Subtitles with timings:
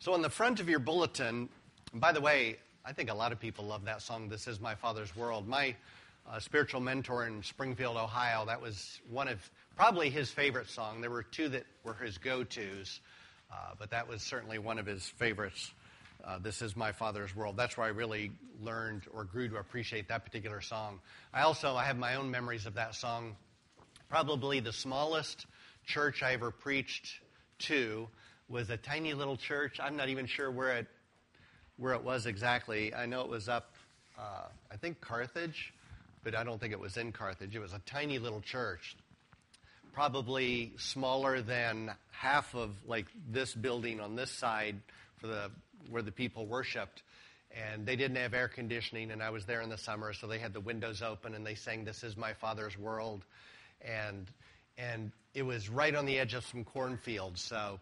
[0.00, 1.48] So, on the front of your bulletin,
[1.92, 4.76] by the way, I think a lot of people love that song, This Is My
[4.76, 5.48] Father's World.
[5.48, 5.74] My
[6.30, 9.40] uh, spiritual mentor in Springfield, Ohio, that was one of
[9.74, 11.00] probably his favorite song.
[11.00, 13.00] There were two that were his go tos,
[13.50, 15.72] uh, but that was certainly one of his favorites.
[16.24, 17.56] Uh, this is my father's world.
[17.56, 18.30] That's where I really
[18.62, 21.00] learned or grew to appreciate that particular song.
[21.34, 23.34] I also I have my own memories of that song.
[24.08, 25.46] Probably the smallest
[25.86, 27.18] church I ever preached
[27.60, 28.06] to
[28.48, 29.78] was a tiny little church.
[29.82, 30.86] I'm not even sure where it
[31.76, 32.92] where it was exactly.
[32.92, 33.72] I know it was up,
[34.18, 35.72] uh, I think Carthage,
[36.24, 37.54] but I don't think it was in Carthage.
[37.54, 38.96] It was a tiny little church,
[39.92, 44.76] probably smaller than half of like this building on this side
[45.18, 45.50] for the
[45.88, 47.02] where the people worshipped.
[47.50, 50.38] And they didn't have air conditioning, and I was there in the summer, so they
[50.38, 53.24] had the windows open, and they sang "This Is My Father's World,"
[53.80, 54.26] and
[54.76, 57.40] and it was right on the edge of some cornfields.
[57.40, 57.80] So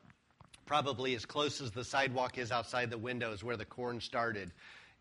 [0.67, 4.53] probably as close as the sidewalk is outside the window is where the corn started.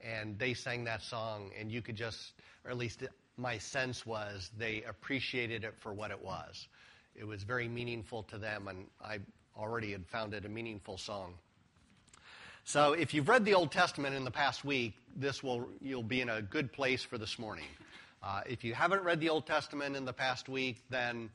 [0.02, 3.04] And they sang that song, and you could just, or at least
[3.38, 6.68] my sense was, they appreciated it for what it was.
[7.16, 9.20] It was very meaningful to them, and I
[9.58, 11.34] already had found it a meaningful song.
[12.66, 16.22] So if you've read the Old Testament in the past week, this will you'll be
[16.22, 17.68] in a good place for this morning.
[18.24, 21.30] Uh, if you haven't read the Old Testament in the past week, then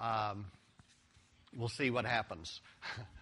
[0.00, 0.46] um,
[1.56, 2.60] we'll see what happens.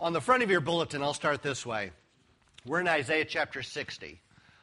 [0.00, 1.90] On the front of your bulletin, I'll start this way.
[2.64, 4.20] We're in Isaiah chapter 60.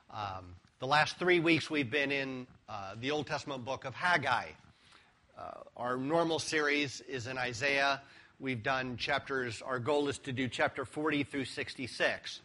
[0.09, 4.45] Um, the last three weeks we've been in uh, the Old Testament book of Haggai.
[5.37, 5.41] Uh,
[5.75, 8.01] our normal series is in Isaiah.
[8.39, 12.39] We've done chapters, our goal is to do chapter 40 through 66.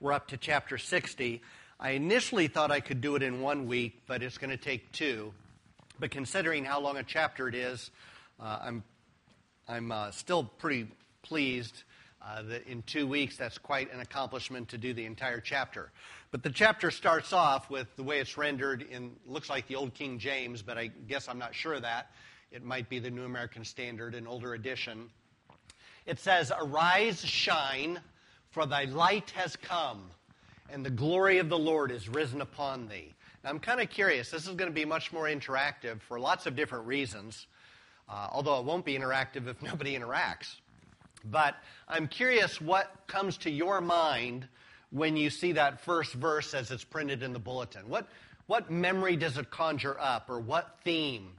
[0.00, 1.40] We're up to chapter 60.
[1.78, 4.90] I initially thought I could do it in one week, but it's going to take
[4.90, 5.32] two.
[6.00, 7.92] But considering how long a chapter it is,
[8.40, 8.82] uh, I'm,
[9.68, 10.88] I'm uh, still pretty
[11.26, 11.82] pleased
[12.22, 15.90] uh, that in two weeks that's quite an accomplishment to do the entire chapter.
[16.30, 19.94] But the chapter starts off with the way it's rendered in looks like the old
[19.94, 22.10] King James, but I guess I'm not sure of that.
[22.52, 25.10] It might be the New American Standard, an older edition.
[26.06, 28.00] It says, Arise, shine,
[28.50, 30.10] for thy light has come,
[30.70, 33.14] and the glory of the Lord is risen upon thee.
[33.42, 34.30] Now, I'm kind of curious.
[34.30, 37.46] This is going to be much more interactive for lots of different reasons,
[38.08, 40.56] uh, although it won't be interactive if nobody interacts.
[41.30, 41.56] But
[41.88, 44.46] I'm curious what comes to your mind
[44.90, 47.88] when you see that first verse as it's printed in the bulletin.
[47.88, 48.06] What,
[48.46, 51.32] what memory does it conjure up, or what theme,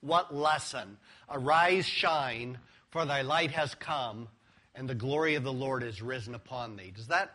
[0.00, 0.96] what lesson?
[1.28, 2.58] Arise, shine,
[2.90, 4.28] for thy light has come,
[4.74, 6.92] and the glory of the Lord is risen upon thee.
[6.94, 7.34] Does that,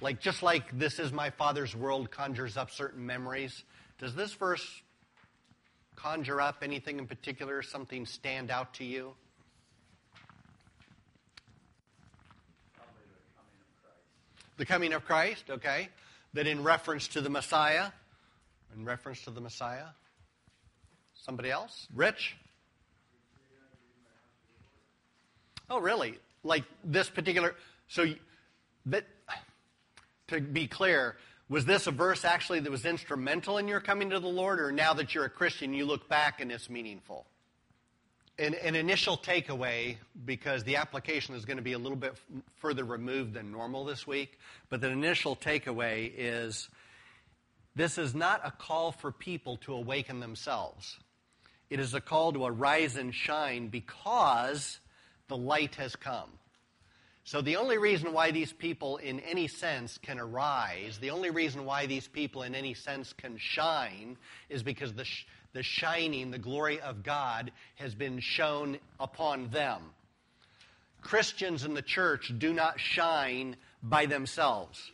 [0.00, 3.62] like, just like this is my Father's world conjures up certain memories,
[3.98, 4.82] does this verse
[5.94, 9.14] conjure up anything in particular, something stand out to you?
[14.56, 15.88] The coming of Christ, okay?
[16.34, 17.90] That in reference to the Messiah,
[18.76, 19.86] in reference to the Messiah.
[21.14, 21.86] Somebody else?
[21.94, 22.36] Rich?
[25.70, 26.18] Oh, really?
[26.42, 27.54] Like this particular.
[27.88, 28.06] So,
[28.86, 29.06] that,
[30.28, 31.16] to be clear,
[31.48, 34.72] was this a verse actually that was instrumental in your coming to the Lord, or
[34.72, 37.26] now that you're a Christian, you look back and it's meaningful?
[38.38, 42.14] An, an, initial takeaway, because the application is going to be a little bit
[42.56, 44.38] further removed than normal this week,
[44.70, 46.68] but the initial takeaway is
[47.74, 50.98] this is not a call for people to awaken themselves.
[51.70, 54.78] It is a call to arise and shine because
[55.28, 56.30] the light has come.
[57.24, 61.64] So, the only reason why these people, in any sense, can arise, the only reason
[61.64, 64.16] why these people, in any sense, can shine,
[64.48, 69.80] is because the, sh- the shining, the glory of God has been shown upon them.
[71.02, 74.92] Christians in the church do not shine by themselves.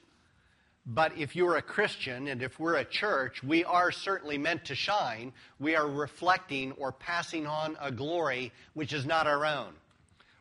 [0.91, 4.75] But if you're a Christian and if we're a church, we are certainly meant to
[4.75, 5.35] shine.
[5.61, 9.75] We are reflecting or passing on a glory which is not our own.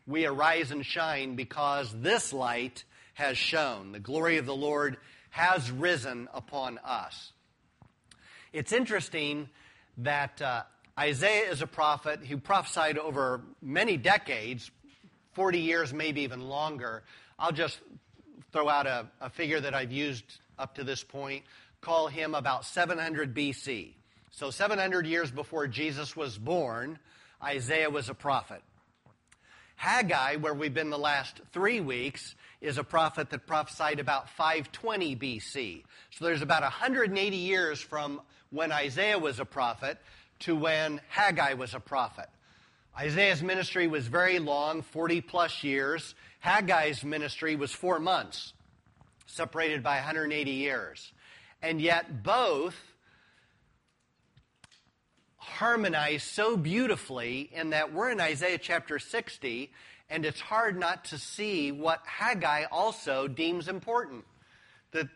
[0.06, 3.92] We arise and shine because this light has shone.
[3.92, 4.96] The glory of the Lord
[5.30, 7.32] has risen upon us.
[8.54, 9.50] It's interesting
[9.98, 10.62] that uh,
[10.98, 14.70] Isaiah is a prophet who prophesied over many decades,
[15.32, 17.02] 40 years, maybe even longer.
[17.38, 17.78] I'll just
[18.52, 20.24] throw out a, a figure that I've used
[20.58, 21.44] up to this point,
[21.80, 23.92] call him about 700 BC.
[24.30, 26.98] So, 700 years before Jesus was born,
[27.42, 28.62] Isaiah was a prophet.
[29.76, 35.14] Haggai, where we've been the last three weeks, is a prophet that prophesied about 520
[35.14, 35.84] BC.
[36.10, 39.98] So there's about 180 years from when Isaiah was a prophet
[40.40, 42.28] to when Haggai was a prophet.
[42.98, 46.14] Isaiah's ministry was very long, 40 plus years.
[46.40, 48.52] Haggai's ministry was four months,
[49.26, 51.12] separated by 180 years.
[51.62, 52.74] And yet both
[55.36, 59.70] harmonize so beautifully in that we're in Isaiah chapter 60,
[60.10, 64.24] and it's hard not to see what Haggai also deems important.
[64.92, 65.08] That,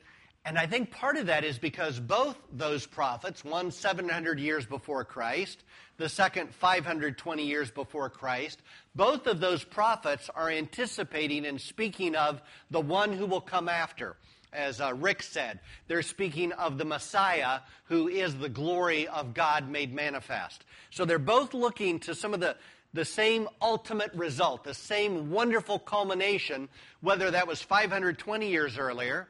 [0.44, 5.04] and I think part of that is because both those prophets, one 700 years before
[5.04, 5.62] Christ,
[5.98, 8.60] the second 520 years before Christ,
[8.94, 14.16] both of those prophets are anticipating and speaking of the one who will come after
[14.52, 15.60] as uh, Rick said.
[15.88, 20.64] They're speaking of the Messiah, who is the glory of God made manifest.
[20.90, 22.56] So they're both looking to some of the,
[22.92, 26.68] the same ultimate result, the same wonderful culmination,
[27.00, 29.28] whether that was 520 years earlier,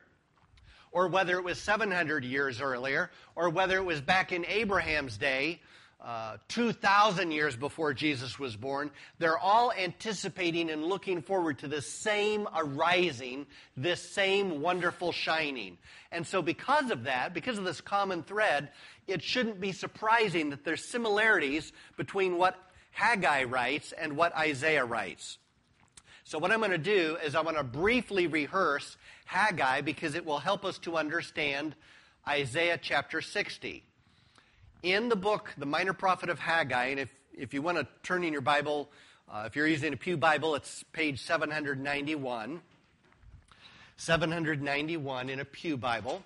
[0.93, 5.61] or whether it was 700 years earlier, or whether it was back in Abraham's day,
[6.03, 8.91] uh, 2,000 years before Jesus was born,
[9.21, 13.47] they're all anticipating and looking forward to this same arising,
[13.77, 15.79] this same wonderful shining.
[16.11, 18.71] And so, because of that, because of this common thread,
[19.07, 22.57] it shouldn't be surprising that there's similarities between what
[22.91, 25.39] Haggai writes and what Isaiah writes.
[26.25, 30.25] So, what I'm going to do is I'm going to briefly rehearse Haggai because it
[30.25, 31.75] will help us to understand
[32.27, 33.83] Isaiah chapter 60
[34.83, 38.25] in the book, The Minor Prophet of Haggai, and if, if you want to turn
[38.25, 38.89] in your Bible,
[39.31, 42.61] uh, if you're using a Pew Bible, it's page 791.
[43.97, 46.23] 791 in a Pew Bible.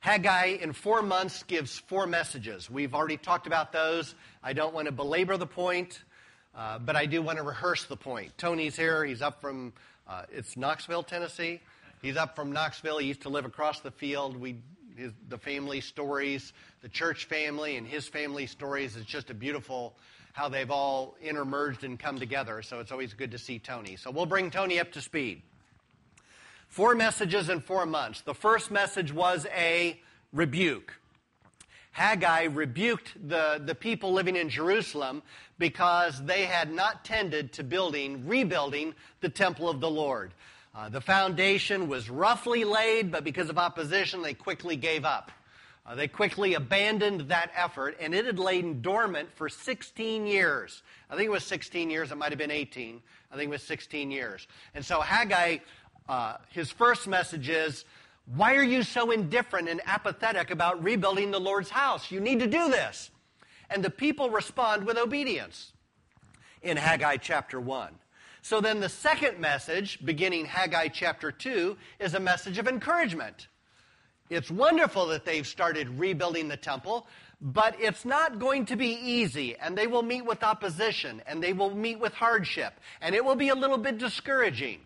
[0.00, 2.70] Haggai, in four months, gives four messages.
[2.70, 4.14] We've already talked about those.
[4.42, 6.02] I don't want to belabor the point,
[6.56, 8.36] uh, but I do want to rehearse the point.
[8.38, 9.04] Tony's here.
[9.04, 9.72] He's up from,
[10.08, 11.60] uh, it's Knoxville, Tennessee.
[12.02, 12.98] He's up from Knoxville.
[12.98, 14.36] He used to live across the field.
[14.36, 14.56] We
[14.96, 18.96] his, the family stories, the church family and his family stories.
[18.96, 19.94] It's just a beautiful
[20.32, 22.60] how they've all intermerged and come together.
[22.60, 23.96] So it's always good to see Tony.
[23.96, 25.42] So we'll bring Tony up to speed.
[26.68, 28.20] Four messages in four months.
[28.20, 29.98] The first message was a
[30.32, 30.92] rebuke.
[31.96, 35.22] Haggai rebuked the, the people living in Jerusalem
[35.58, 40.34] because they had not tended to building, rebuilding the temple of the Lord.
[40.74, 45.32] Uh, the foundation was roughly laid, but because of opposition, they quickly gave up.
[45.86, 50.82] Uh, they quickly abandoned that effort, and it had lain dormant for 16 years.
[51.08, 53.00] I think it was 16 years, it might have been 18.
[53.32, 54.46] I think it was 16 years.
[54.74, 55.60] And so Haggai,
[56.10, 57.86] uh, his first message is,
[58.34, 62.10] Why are you so indifferent and apathetic about rebuilding the Lord's house?
[62.10, 63.10] You need to do this.
[63.70, 65.72] And the people respond with obedience
[66.62, 67.94] in Haggai chapter 1.
[68.42, 73.48] So then the second message, beginning Haggai chapter 2, is a message of encouragement.
[74.28, 77.06] It's wonderful that they've started rebuilding the temple,
[77.40, 81.52] but it's not going to be easy, and they will meet with opposition, and they
[81.52, 84.80] will meet with hardship, and it will be a little bit discouraging.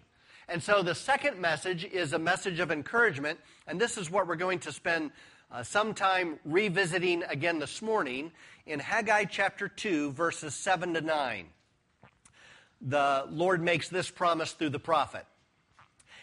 [0.50, 4.36] And so the second message is a message of encouragement, and this is what we're
[4.36, 5.12] going to spend
[5.50, 8.32] uh, some time revisiting again this morning
[8.66, 11.46] in Haggai chapter 2, verses 7 to 9
[12.80, 15.26] the Lord makes this promise through the prophet.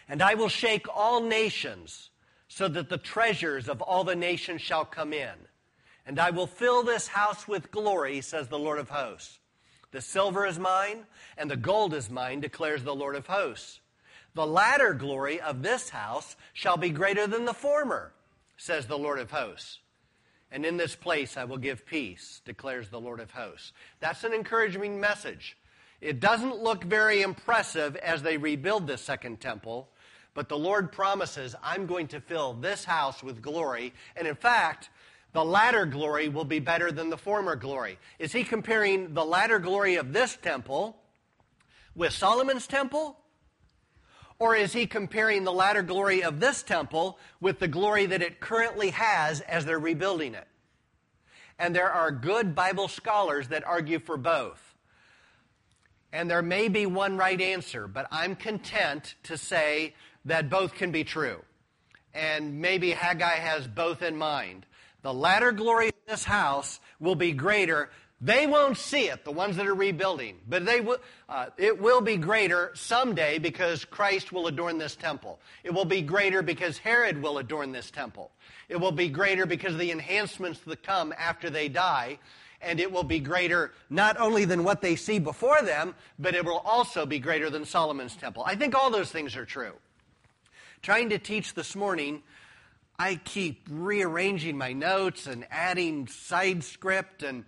[0.10, 2.10] And I will shake all nations
[2.48, 5.36] so that the treasures of all the nations shall come in.
[6.06, 9.40] And I will fill this house with glory, says the Lord of hosts.
[9.92, 11.06] The silver is mine,
[11.38, 13.82] and the gold is mine, declares the Lord of hosts.
[14.38, 18.12] The latter glory of this house shall be greater than the former,
[18.56, 19.80] says the Lord of hosts.
[20.52, 23.74] And in this place I will give peace, declares the Lord of hosts.
[24.00, 25.58] That's an encouraging message.
[26.02, 29.90] It doesn't look very impressive as they rebuild this second temple,
[30.36, 33.92] but the Lord promises, I'm going to fill this house with glory.
[34.16, 34.92] And in fact,
[35.34, 37.98] the latter glory will be better than the former glory.
[38.20, 40.96] Is he comparing the latter glory of this temple
[41.96, 43.18] with Solomon's temple?
[44.40, 48.40] Or is he comparing the latter glory of this temple with the glory that it
[48.40, 50.48] currently has as they're rebuilding it?
[51.58, 54.62] And there are good Bible scholars that argue for both.
[56.14, 60.92] And there may be one right answer, but I'm content to say that both can
[60.92, 61.44] be true.
[62.14, 64.66] And maybe Haggai has both in mind.
[65.02, 67.90] The latter glory of this house will be greater.
[68.20, 70.98] They won't see it, the ones that are rebuilding, but they will,
[71.30, 75.40] uh, it will be greater someday because Christ will adorn this temple.
[75.64, 78.32] It will be greater because Herod will adorn this temple.
[78.70, 82.18] It will be greater because of the enhancements that come after they die
[82.62, 86.44] and it will be greater not only than what they see before them, but it
[86.44, 88.44] will also be greater than Solomon's temple.
[88.46, 89.74] I think all those things are true.
[90.82, 92.24] Trying to teach this morning,
[92.98, 97.46] I keep rearranging my notes and adding side script and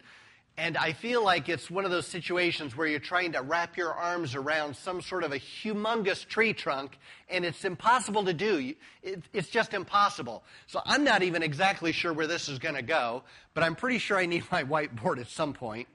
[0.60, 3.94] And I feel like it's one of those situations where you're trying to wrap your
[3.94, 6.98] arms around some sort of a humongous tree trunk,
[7.30, 8.74] and it's impossible to do.
[9.02, 10.44] It's just impossible.
[10.68, 13.24] So I'm not even exactly sure where this is going to go,
[13.54, 15.88] but I'm pretty sure I need my whiteboard at some point.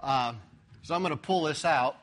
[0.00, 0.32] Uh,
[0.80, 1.96] so I'm going to pull this out,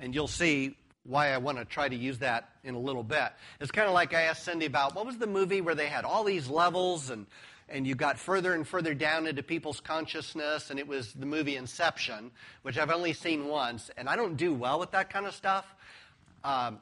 [0.00, 3.32] and you'll see why I want to try to use that in a little bit.
[3.60, 6.04] It's kind of like I asked Cindy about what was the movie where they had
[6.04, 7.26] all these levels and
[7.68, 11.56] and you got further and further down into people's consciousness, and it was the movie
[11.56, 12.30] Inception,
[12.62, 15.66] which I've only seen once, and I don't do well with that kind of stuff.
[16.44, 16.78] Um,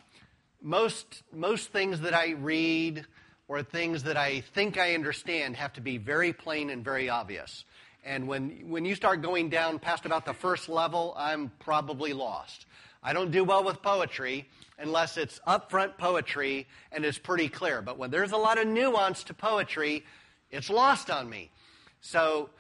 [0.63, 3.05] most, most things that I read
[3.49, 7.65] or things that I think I understand have to be very plain and very obvious.
[8.05, 12.67] And when, when you start going down past about the first level, I'm probably lost.
[13.03, 17.83] I don't do well with poetry unless it's upfront poetry and it's pretty clear.
[17.83, 20.05] But when there's a lot of nuance to poetry,
[20.51, 21.51] it's lost on me.
[22.01, 22.51] So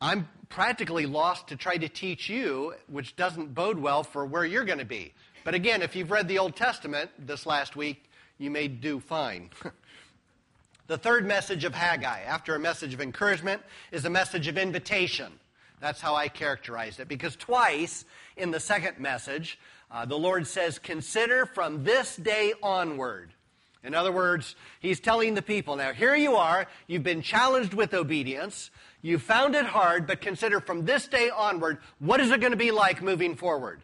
[0.00, 4.64] I'm practically lost to try to teach you, which doesn't bode well for where you're
[4.64, 5.12] going to be.
[5.44, 9.50] But again, if you've read the Old Testament this last week, you may do fine.
[10.86, 15.32] the third message of Haggai, after a message of encouragement, is a message of invitation.
[15.80, 17.08] That's how I characterize it.
[17.08, 18.04] Because twice
[18.36, 19.58] in the second message,
[19.90, 23.34] uh, the Lord says, Consider from this day onward.
[23.84, 27.92] In other words, he's telling the people now, here you are, you've been challenged with
[27.92, 28.70] obedience,
[29.02, 32.56] you found it hard, but consider from this day onward, what is it going to
[32.56, 33.82] be like moving forward?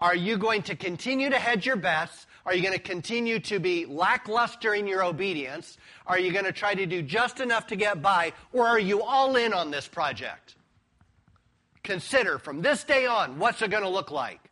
[0.00, 2.26] Are you going to continue to hedge your bets?
[2.46, 5.76] Are you going to continue to be lackluster in your obedience?
[6.06, 8.32] Are you going to try to do just enough to get by?
[8.54, 10.54] Or are you all in on this project?
[11.82, 14.47] Consider from this day on, what's it going to look like?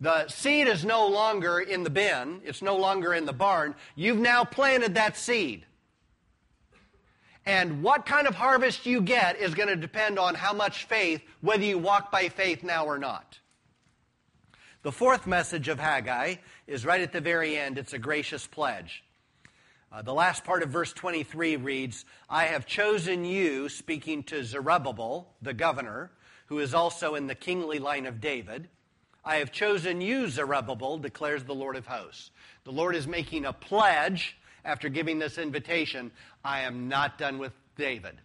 [0.00, 3.74] The seed is no longer in the bin, it's no longer in the barn.
[3.94, 5.64] You've now planted that seed.
[7.46, 11.22] And what kind of harvest you get is going to depend on how much faith,
[11.40, 13.38] whether you walk by faith now or not.
[14.82, 16.36] The fourth message of Haggai
[16.66, 17.78] is right at the very end.
[17.78, 19.04] It's a gracious pledge.
[19.90, 25.32] Uh, the last part of verse 23 reads, I have chosen you, speaking to Zerubbabel,
[25.40, 26.10] the governor,
[26.46, 28.68] who is also in the kingly line of David
[29.26, 32.30] I have chosen you, Zerubbabel, declares the Lord of hosts.
[32.62, 36.12] The Lord is making a pledge after giving this invitation.
[36.44, 38.20] I am not done with David.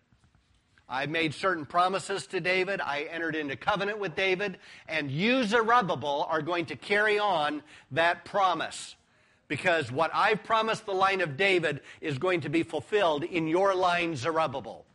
[0.87, 2.81] I made certain promises to David.
[2.81, 4.59] I entered into covenant with David.
[4.87, 8.95] And you, Zerubbabel, are going to carry on that promise.
[9.47, 13.73] Because what I've promised the line of David is going to be fulfilled in your
[13.73, 14.85] line, Zerubbabel.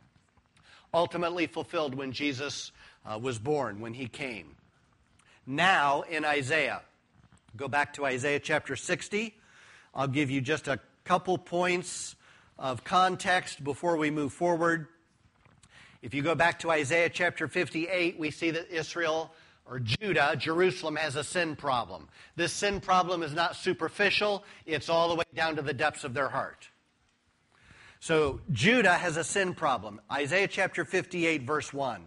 [0.94, 2.70] Ultimately fulfilled when Jesus
[3.04, 4.55] uh, was born, when he came
[5.46, 6.82] now in Isaiah.
[7.56, 9.34] Go back to Isaiah chapter 60.
[9.94, 12.16] I'll give you just a couple points
[12.58, 14.88] of context before we move forward.
[16.02, 19.32] If you go back to Isaiah chapter 58, we see that Israel
[19.68, 22.08] or Judah, Jerusalem, has a sin problem.
[22.36, 26.14] This sin problem is not superficial, it's all the way down to the depths of
[26.14, 26.68] their heart.
[27.98, 30.00] So Judah has a sin problem.
[30.12, 32.02] Isaiah chapter 58, verse 1.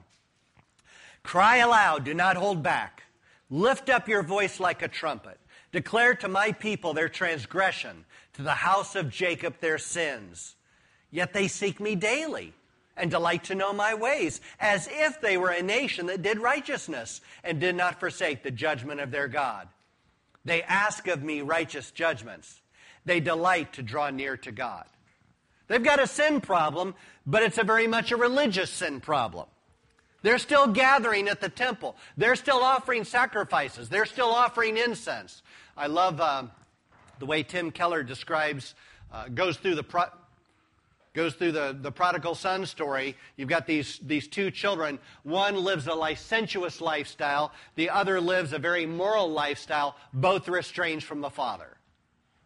[1.24, 3.04] Cry aloud, do not hold back.
[3.50, 5.40] Lift up your voice like a trumpet.
[5.72, 10.56] Declare to my people their transgression, to the house of Jacob their sins.
[11.12, 12.54] Yet they seek me daily
[12.96, 17.22] and delight to know my ways, as if they were a nation that did righteousness
[17.44, 19.68] and did not forsake the judgment of their God.
[20.46, 22.62] They ask of me righteous judgments.
[23.06, 24.86] They delight to draw near to God.
[25.68, 29.48] They've got a sin problem, but it's a very much a religious sin problem.
[30.22, 31.96] They're still gathering at the temple.
[32.18, 33.90] They're still offering sacrifices.
[33.90, 35.42] They're still offering incense.
[35.78, 36.44] I love uh,
[37.20, 38.76] the way Tim Keller describes,
[39.14, 40.06] uh, goes through the pro-
[41.14, 43.16] goes through the, the prodigal son story.
[43.36, 45.00] You've got these, these two children.
[45.24, 49.96] One lives a licentious lifestyle, the other lives a very moral lifestyle.
[50.14, 51.78] Both are estranged from the father.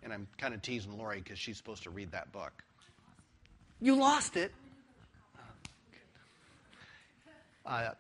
[0.01, 2.63] And I'm kind of teasing Lori because she's supposed to read that book.
[3.81, 4.51] You lost it.
[7.65, 7.91] Uh,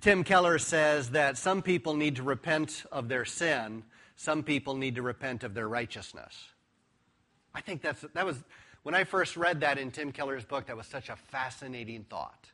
[0.00, 3.84] Tim Keller says that some people need to repent of their sin,
[4.16, 6.48] some people need to repent of their righteousness.
[7.54, 8.36] I think that's, that was,
[8.82, 12.50] when I first read that in Tim Keller's book, that was such a fascinating thought.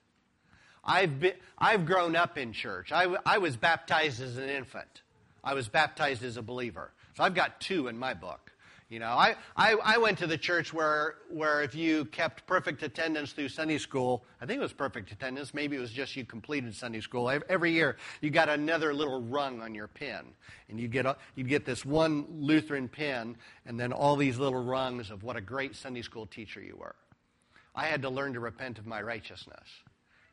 [0.84, 2.92] I've, been, I've grown up in church.
[2.92, 5.02] I, I was baptized as an infant.
[5.42, 6.92] I was baptized as a believer.
[7.16, 8.47] So I've got two in my book.
[8.88, 12.82] You know, I, I, I, went to the church where, where if you kept perfect
[12.82, 16.24] attendance through Sunday school, I think it was perfect attendance, maybe it was just you
[16.24, 17.30] completed Sunday school.
[17.50, 20.20] Every year, you got another little rung on your pin.
[20.70, 21.04] And you'd get,
[21.34, 25.42] you'd get this one Lutheran pin, and then all these little rungs of what a
[25.42, 26.96] great Sunday school teacher you were.
[27.74, 29.68] I had to learn to repent of my righteousness.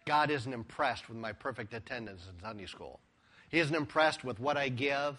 [0.05, 3.01] God isn't impressed with my perfect attendance in Sunday school.
[3.49, 5.17] He isn't impressed with what I give,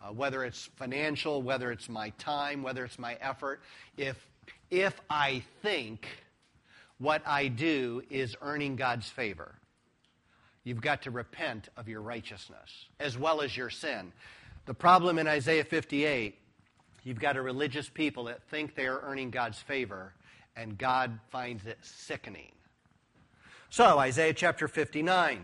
[0.00, 3.60] uh, whether it's financial, whether it's my time, whether it's my effort.
[3.96, 4.16] If,
[4.70, 6.06] if I think
[6.98, 9.54] what I do is earning God's favor,
[10.64, 14.12] you've got to repent of your righteousness as well as your sin.
[14.66, 16.38] The problem in Isaiah 58,
[17.02, 20.12] you've got a religious people that think they are earning God's favor,
[20.56, 22.52] and God finds it sickening.
[23.70, 25.42] So, Isaiah chapter 59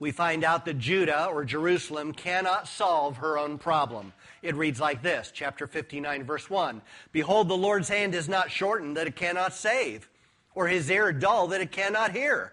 [0.00, 4.12] we find out that Judah or Jerusalem cannot solve her own problem.
[4.42, 6.80] It reads like this, chapter 59, verse 1
[7.12, 10.08] Behold, the Lord's hand is not shortened that it cannot save,
[10.54, 12.52] or his ear dull that it cannot hear.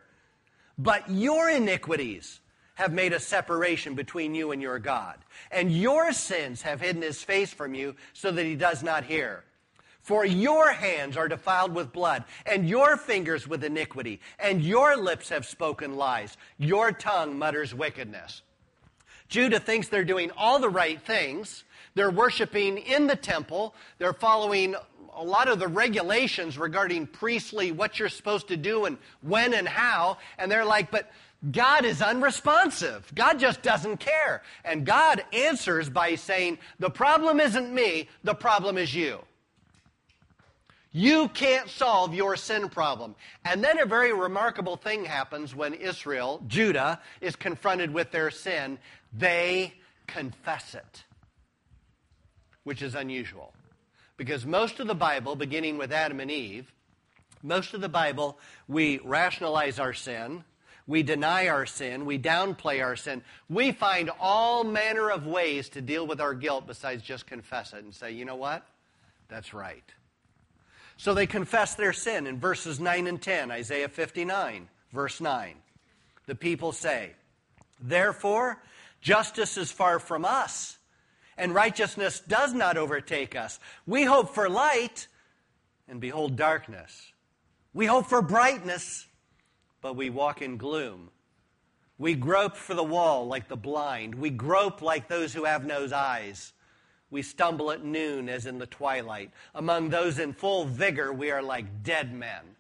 [0.78, 2.40] But your iniquities
[2.76, 5.18] have made a separation between you and your God,
[5.52, 9.44] and your sins have hidden his face from you so that he does not hear.
[10.06, 15.30] For your hands are defiled with blood, and your fingers with iniquity, and your lips
[15.30, 16.38] have spoken lies.
[16.60, 18.44] Your tongue mutters wickedness.
[19.30, 21.64] Judah thinks they're doing all the right things.
[21.96, 23.74] They're worshiping in the temple.
[23.98, 24.76] They're following
[25.16, 29.68] a lot of the regulations regarding priestly, what you're supposed to do and when and
[29.68, 30.20] how.
[30.38, 31.12] And they're like, but
[31.52, 33.12] God is unresponsive.
[33.16, 34.44] God just doesn't care.
[34.64, 39.22] And God answers by saying, the problem isn't me, the problem is you.
[40.98, 43.16] You can't solve your sin problem.
[43.44, 48.80] And then a very remarkable thing happens when Israel, Judah, is confronted with their sin.
[49.12, 49.74] They
[50.08, 51.04] confess it,
[52.64, 53.52] which is unusual.
[54.16, 56.72] Because most of the Bible, beginning with Adam and Eve,
[57.44, 60.46] most of the Bible, we rationalize our sin,
[60.88, 63.22] we deny our sin, we downplay our sin.
[63.50, 67.84] We find all manner of ways to deal with our guilt besides just confess it
[67.84, 68.66] and say, you know what?
[69.28, 69.84] That's right.
[70.98, 75.56] So they confess their sin in verses 9 and 10, Isaiah 59, verse 9.
[76.26, 77.12] The people say,
[77.82, 78.62] Therefore,
[79.02, 80.78] justice is far from us,
[81.38, 83.60] and righteousness does not overtake us.
[83.86, 85.08] We hope for light,
[85.88, 87.12] and behold darkness.
[87.74, 89.06] We hope for brightness,
[89.82, 91.10] but we walk in gloom.
[91.98, 94.16] We grope for the wall like the blind.
[94.16, 96.54] We grope like those who have no eyes.
[97.12, 99.32] We stumble at noon as in the twilight.
[99.54, 102.56] Among those in full vigor, we are like dead men.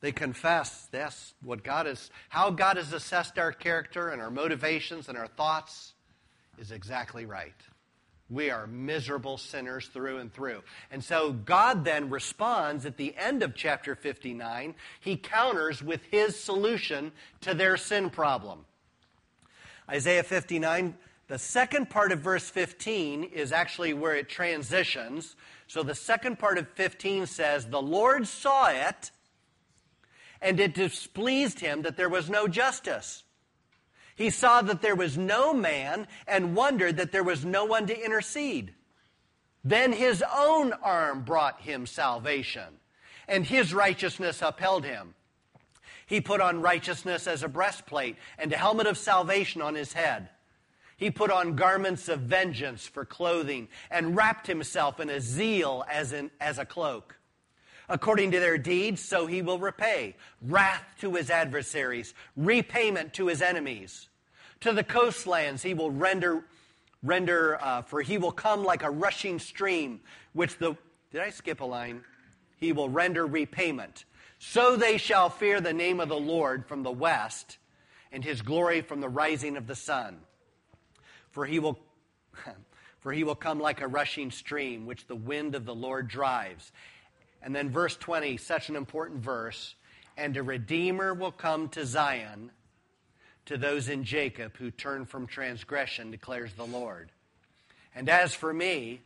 [0.00, 5.08] They confess that's what God is, how God has assessed our character and our motivations
[5.08, 5.94] and our thoughts
[6.58, 7.54] is exactly right.
[8.28, 10.62] We are miserable sinners through and through.
[10.90, 14.74] And so God then responds at the end of chapter 59.
[15.00, 18.64] He counters with his solution to their sin problem.
[19.88, 20.96] Isaiah 59
[21.28, 25.34] the second part of verse 15 is actually where it transitions.
[25.66, 29.10] So the second part of 15 says, The Lord saw it,
[30.40, 33.24] and it displeased him that there was no justice.
[34.14, 38.04] He saw that there was no man and wondered that there was no one to
[38.04, 38.72] intercede.
[39.64, 42.78] Then his own arm brought him salvation,
[43.26, 45.14] and his righteousness upheld him.
[46.06, 50.28] He put on righteousness as a breastplate and a helmet of salvation on his head.
[50.96, 56.12] He put on garments of vengeance for clothing and wrapped himself in a zeal as,
[56.12, 57.18] in, as a cloak.
[57.88, 63.42] According to their deeds, so he will repay wrath to his adversaries, repayment to his
[63.42, 64.08] enemies.
[64.60, 66.44] To the coastlands he will render,
[67.02, 70.00] render uh, for he will come like a rushing stream,
[70.32, 70.76] which the,
[71.12, 72.02] did I skip a line?
[72.56, 74.06] He will render repayment.
[74.38, 77.58] So they shall fear the name of the Lord from the west,
[78.10, 80.16] and his glory from the rising of the sun
[81.36, 81.78] for he will
[83.00, 86.72] for he will come like a rushing stream which the wind of the Lord drives.
[87.42, 89.74] And then verse 20, such an important verse,
[90.16, 92.52] and a redeemer will come to Zion
[93.44, 97.12] to those in Jacob who turn from transgression, declares the Lord.
[97.94, 99.02] And as for me,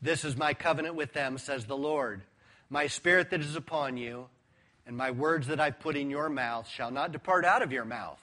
[0.00, 2.22] this is my covenant with them, says the Lord.
[2.70, 4.28] My spirit that is upon you,
[4.86, 7.84] and my words that I've put in your mouth shall not depart out of your
[7.84, 8.22] mouth,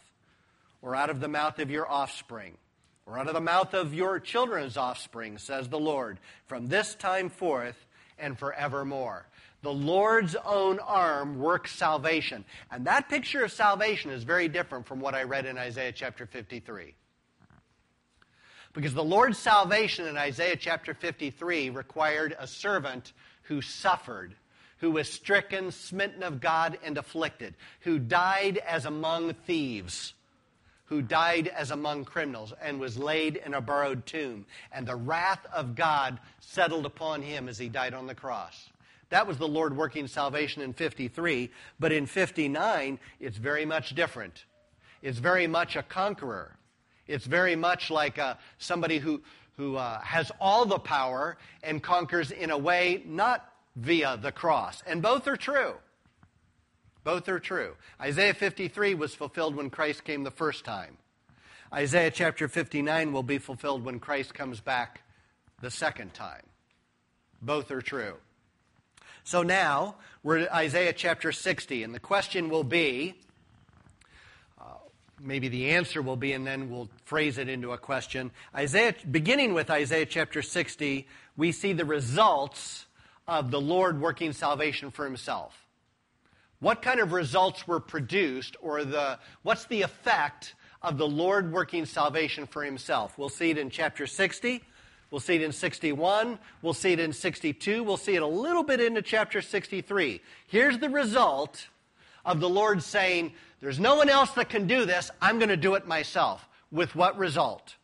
[0.81, 2.55] or out of the mouth of your offspring
[3.11, 7.29] or out of the mouth of your children's offspring, says the Lord, from this time
[7.29, 7.75] forth
[8.17, 9.27] and forevermore.
[9.63, 12.45] The Lord's own arm works salvation.
[12.71, 16.25] And that picture of salvation is very different from what I read in Isaiah chapter
[16.25, 16.95] 53.
[18.73, 23.11] Because the Lord's salvation in Isaiah chapter 53 required a servant
[23.43, 24.35] who suffered,
[24.77, 30.13] who was stricken, smitten of God, and afflicted, who died as among thieves
[30.91, 34.45] who died as among criminals and was laid in a borrowed tomb.
[34.73, 38.69] And the wrath of God settled upon him as he died on the cross.
[39.07, 41.49] That was the Lord working salvation in 53.
[41.79, 44.43] But in 59, it's very much different.
[45.01, 46.57] It's very much a conqueror.
[47.07, 49.21] It's very much like uh, somebody who,
[49.55, 54.83] who uh, has all the power and conquers in a way not via the cross.
[54.85, 55.75] And both are true.
[57.03, 57.75] Both are true.
[57.99, 60.97] Isaiah 53 was fulfilled when Christ came the first time.
[61.73, 65.01] Isaiah chapter 59 will be fulfilled when Christ comes back
[65.61, 66.43] the second time.
[67.41, 68.15] Both are true.
[69.23, 73.15] So now we're at Isaiah chapter 60, and the question will be
[74.59, 74.63] uh,
[75.19, 78.31] maybe the answer will be, and then we'll phrase it into a question.
[78.53, 82.85] Isaiah, beginning with Isaiah chapter 60, we see the results
[83.27, 85.60] of the Lord working salvation for himself.
[86.61, 91.87] What kind of results were produced, or the, what's the effect of the Lord working
[91.87, 93.17] salvation for himself?
[93.17, 94.63] We'll see it in chapter 60.
[95.09, 96.37] We'll see it in 61.
[96.61, 97.81] We'll see it in 62.
[97.81, 100.21] We'll see it a little bit into chapter 63.
[100.45, 101.67] Here's the result
[102.23, 105.09] of the Lord saying, There's no one else that can do this.
[105.19, 106.47] I'm going to do it myself.
[106.71, 107.75] With what result?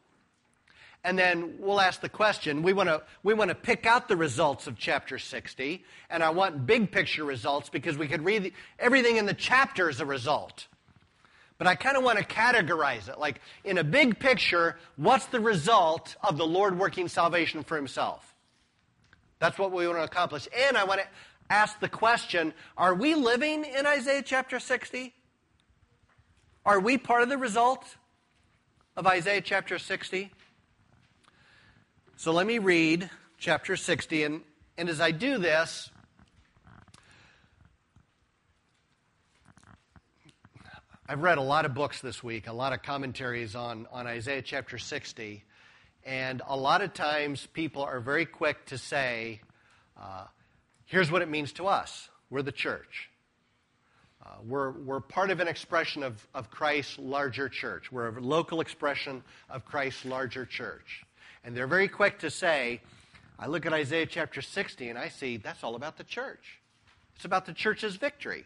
[1.08, 2.62] And then we'll ask the question.
[2.62, 6.32] We want to we want to pick out the results of chapter 60, and I
[6.32, 10.06] want big picture results because we could read the, everything in the chapter as a
[10.06, 10.68] result.
[11.58, 13.20] But I kind of want to categorize it.
[13.20, 18.36] Like, in a big picture, what's the result of the Lord working salvation for himself?
[19.40, 20.46] That's what we want to accomplish.
[20.54, 21.08] And I want to
[21.50, 25.14] ask the question are we living in Isaiah chapter 60?
[26.66, 27.86] Are we part of the result
[28.98, 30.32] of Isaiah chapter 60?
[32.20, 34.24] So let me read chapter 60.
[34.24, 34.42] And,
[34.76, 35.92] and as I do this,
[41.08, 44.42] I've read a lot of books this week, a lot of commentaries on, on Isaiah
[44.42, 45.44] chapter 60.
[46.06, 49.42] And a lot of times people are very quick to say,
[49.96, 50.24] uh,
[50.86, 52.10] here's what it means to us.
[52.32, 53.12] We're the church.
[54.26, 57.92] Uh, we're, we're part of an expression of, of Christ's larger church.
[57.92, 61.04] We're a local expression of Christ's larger church.
[61.48, 62.82] And they're very quick to say,
[63.40, 66.60] I look at Isaiah chapter 60 and I see that's all about the church.
[67.16, 68.44] It's about the church's victory.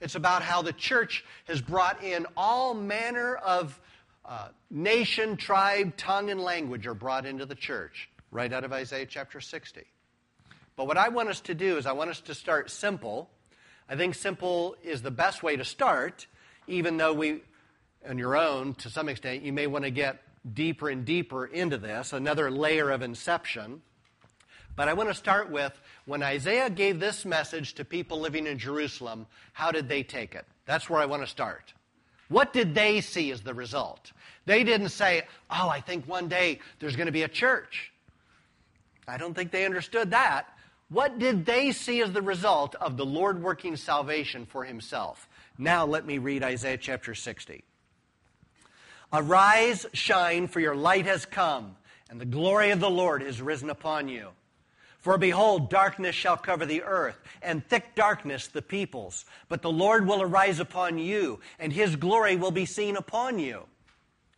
[0.00, 3.80] It's about how the church has brought in all manner of
[4.24, 9.06] uh, nation, tribe, tongue, and language are brought into the church, right out of Isaiah
[9.06, 9.82] chapter 60.
[10.76, 13.28] But what I want us to do is I want us to start simple.
[13.88, 16.28] I think simple is the best way to start,
[16.68, 17.42] even though we,
[18.08, 20.22] on your own, to some extent, you may want to get
[20.54, 23.82] deeper and deeper into this, another layer of inception.
[24.76, 28.58] But I want to start with when Isaiah gave this message to people living in
[28.58, 30.46] Jerusalem, how did they take it?
[30.66, 31.74] That's where I want to start.
[32.28, 34.12] What did they see as the result?
[34.46, 37.92] They didn't say, Oh, I think one day there's going to be a church.
[39.06, 40.46] I don't think they understood that.
[40.88, 45.28] What did they see as the result of the Lord working salvation for himself?
[45.58, 47.64] Now let me read Isaiah chapter 60.
[49.12, 51.76] Arise, shine, for your light has come,
[52.08, 54.28] and the glory of the Lord is risen upon you.
[55.00, 59.24] For behold, darkness shall cover the earth, and thick darkness the peoples.
[59.48, 63.64] But the Lord will arise upon you, and his glory will be seen upon you.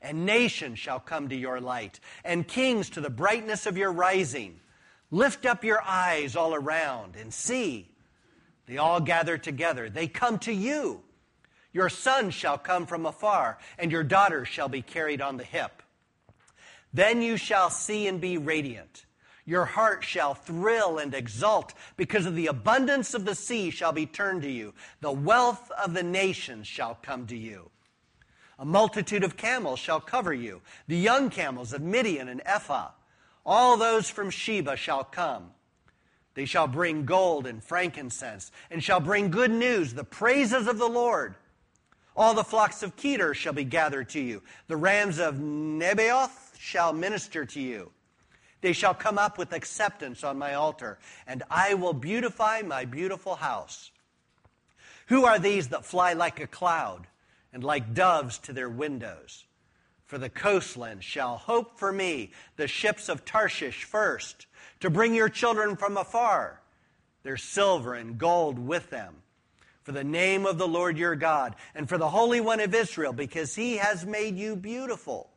[0.00, 4.60] And nations shall come to your light, and kings to the brightness of your rising.
[5.10, 7.88] Lift up your eyes all around, and see.
[8.66, 9.90] They all gather together.
[9.90, 11.02] They come to you.
[11.72, 15.82] Your son shall come from afar, and your daughter shall be carried on the hip.
[16.92, 19.06] Then you shall see and be radiant.
[19.44, 24.06] Your heart shall thrill and exult, because of the abundance of the sea shall be
[24.06, 24.74] turned to you.
[25.00, 27.70] The wealth of the nations shall come to you.
[28.58, 32.90] A multitude of camels shall cover you, the young camels of Midian and Ephah.
[33.44, 35.50] All those from Sheba shall come.
[36.34, 40.88] They shall bring gold and frankincense, and shall bring good news, the praises of the
[40.88, 41.34] Lord.
[42.16, 44.42] All the flocks of Kedar shall be gathered to you.
[44.66, 47.90] The rams of Nebaioth shall minister to you.
[48.60, 53.34] They shall come up with acceptance on my altar, and I will beautify my beautiful
[53.34, 53.90] house.
[55.06, 57.06] Who are these that fly like a cloud
[57.52, 59.44] and like doves to their windows?
[60.04, 64.46] For the coastland shall hope for me, the ships of Tarshish first,
[64.80, 66.60] to bring your children from afar,
[67.22, 69.21] their silver and gold with them
[69.82, 73.12] for the name of the Lord your God, and for the Holy One of Israel,
[73.12, 75.30] because he has made you beautiful.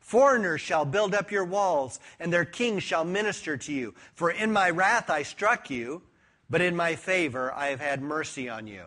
[0.00, 3.94] Foreigners shall build up your walls, and their kings shall minister to you.
[4.14, 6.02] For in my wrath I struck you,
[6.48, 8.84] but in my favor I have had mercy on you.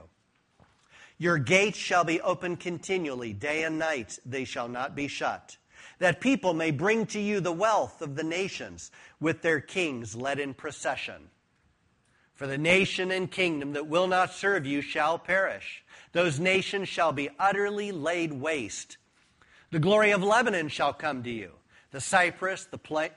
[1.20, 5.58] Your gates shall be open continually, day and night they shall not be shut,
[6.00, 10.40] that people may bring to you the wealth of the nations, with their kings led
[10.40, 11.30] in procession.
[12.42, 15.84] For the nation and kingdom that will not serve you shall perish.
[16.12, 18.98] Those nations shall be utterly laid waste.
[19.70, 21.52] The glory of Lebanon shall come to you,
[21.92, 23.10] the cypress, the, pla-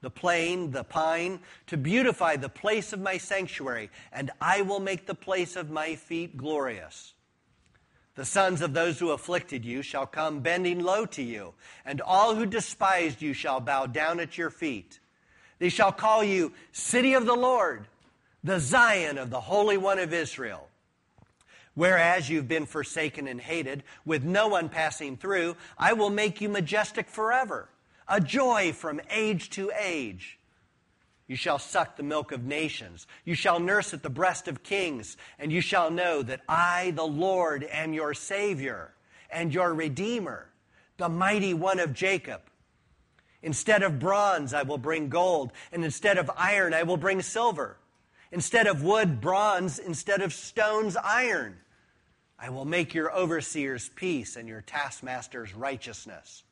[0.00, 5.06] the plane, the pine, to beautify the place of my sanctuary, and I will make
[5.06, 7.14] the place of my feet glorious.
[8.16, 12.34] The sons of those who afflicted you shall come bending low to you, and all
[12.34, 14.98] who despised you shall bow down at your feet.
[15.60, 17.86] They shall call you City of the Lord
[18.44, 20.68] the Zion of the Holy One of Israel.
[21.74, 26.48] Whereas you've been forsaken and hated, with no one passing through, I will make you
[26.48, 27.68] majestic forever,
[28.08, 30.38] a joy from age to age.
[31.28, 33.06] You shall suck the milk of nations.
[33.24, 37.06] You shall nurse at the breast of kings, and you shall know that I, the
[37.06, 38.92] Lord, am your Savior
[39.30, 40.48] and your Redeemer,
[40.98, 42.42] the mighty one of Jacob.
[43.40, 47.78] Instead of bronze, I will bring gold, and instead of iron, I will bring silver
[48.32, 49.78] Instead of wood, bronze.
[49.78, 51.58] Instead of stones, iron.
[52.38, 56.42] I will make your overseers peace and your taskmasters righteousness.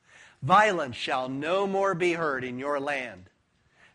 [0.43, 3.25] Violence shall no more be heard in your land.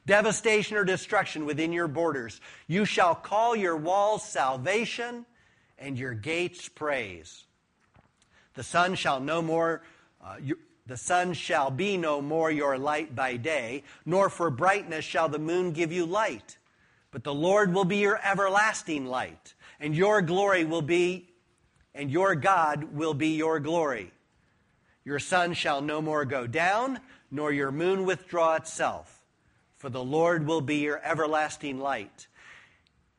[0.06, 2.42] Devastation or destruction within your borders.
[2.68, 5.26] You shall call your walls salvation
[5.80, 7.46] and your gates praise.
[8.54, 9.82] The sun shall no more,
[10.24, 15.04] uh, you, the sun shall be no more your light by day, nor for brightness
[15.04, 16.58] shall the moon give you light.
[17.16, 21.30] But the Lord will be your everlasting light, and your glory will be,
[21.94, 24.12] and your God will be your glory.
[25.06, 27.00] Your sun shall no more go down,
[27.32, 29.24] nor your moon withdraw itself.
[29.78, 32.28] For the Lord will be your everlasting light,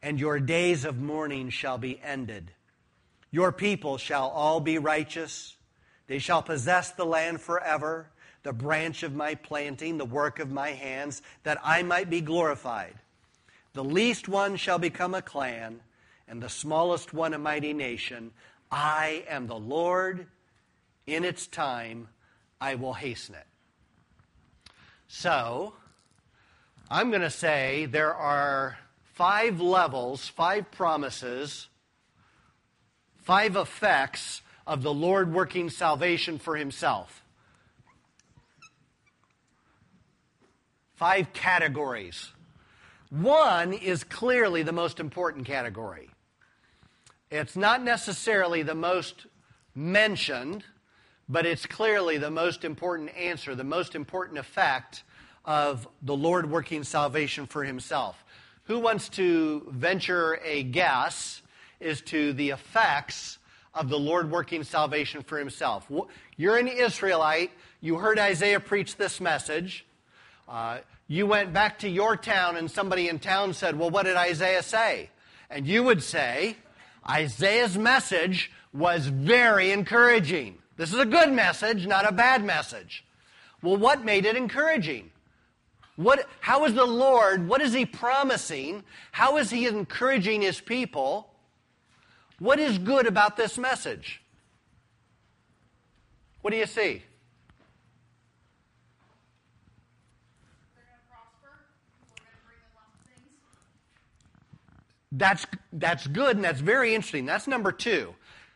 [0.03, 2.51] and your days of mourning shall be ended.
[3.31, 5.57] Your people shall all be righteous.
[6.07, 8.11] They shall possess the land forever,
[8.43, 12.97] the branch of my planting, the work of my hands, that I might be glorified.
[13.77, 15.81] The least one shall become a clan,
[16.27, 18.31] and the smallest one a mighty nation.
[18.71, 20.29] I am the Lord.
[21.07, 22.09] In its time,
[22.59, 23.47] I will hasten it.
[25.09, 25.75] So,
[26.91, 28.79] I'm going to say there are
[29.13, 31.69] five levels, five promises,
[33.25, 37.23] five effects of the Lord working salvation for himself.
[40.95, 42.33] Five categories.
[43.11, 46.11] One is clearly the most important category.
[47.31, 49.27] It's not necessarily the most
[49.75, 50.65] mentioned,
[51.29, 55.05] but it's clearly the most important answer, the most important effect
[55.45, 58.25] of the Lord working salvation for himself.
[58.65, 61.43] Who wants to venture a guess
[61.81, 63.39] as to the effects
[63.73, 65.89] of the Lord working salvation for himself?
[66.37, 67.53] You're an Israelite.
[67.81, 69.87] You heard Isaiah preach this message.
[70.49, 74.17] Uh, you went back to your town and somebody in town said, Well, what did
[74.17, 75.11] Isaiah say?
[75.49, 76.57] And you would say,
[77.09, 80.59] Isaiah's message was very encouraging.
[80.77, 83.05] This is a good message, not a bad message.
[83.63, 85.11] Well, what made it encouraging?
[85.95, 88.85] What, how is the Lord, what is He promising?
[89.13, 91.31] How is He encouraging His people?
[92.39, 94.21] What is good about this message?
[96.43, 97.03] What do you see?
[105.17, 107.27] That's, that's good and that's very interesting.
[107.27, 108.15] That's number two.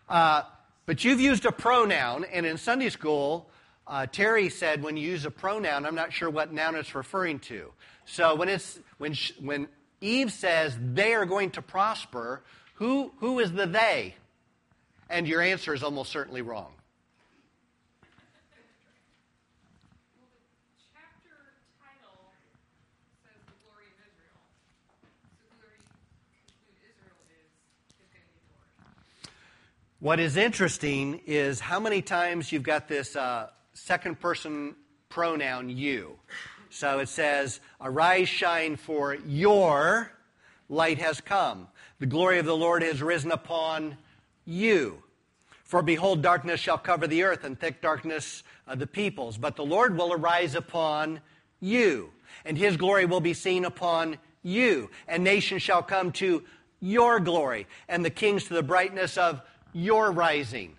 [0.09, 0.43] Uh,
[0.87, 3.49] but you've used a pronoun, and in Sunday school,
[3.87, 7.39] uh, Terry said when you use a pronoun, I'm not sure what noun it's referring
[7.41, 7.73] to.
[8.05, 9.69] So when, it's, when, sh- when
[10.01, 12.43] Eve says they are going to prosper,
[12.75, 14.15] who, who is the they?
[15.09, 16.73] And your answer is almost certainly wrong.
[30.01, 34.75] What is interesting is how many times you've got this uh, second person
[35.11, 36.17] pronoun you.
[36.71, 40.11] So it says, Arise, shine, for your
[40.71, 41.69] light has come.
[41.99, 43.99] The glory of the Lord has risen upon
[44.47, 45.03] you.
[45.65, 49.37] For behold, darkness shall cover the earth, and thick darkness uh, the peoples.
[49.37, 51.21] But the Lord will arise upon
[51.61, 52.09] you,
[52.47, 54.89] and his glory will be seen upon you.
[55.07, 56.43] And nations shall come to
[56.81, 60.77] your glory, and the kings to the brightness of your rising.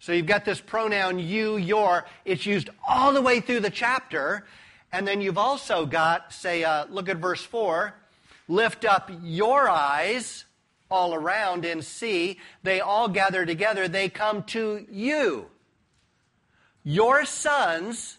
[0.00, 2.06] So you've got this pronoun you, your.
[2.24, 4.46] It's used all the way through the chapter.
[4.92, 7.94] And then you've also got, say, uh, look at verse 4
[8.48, 10.46] lift up your eyes
[10.90, 12.38] all around and see.
[12.62, 13.86] They all gather together.
[13.86, 15.46] They come to you.
[16.82, 18.16] Your sons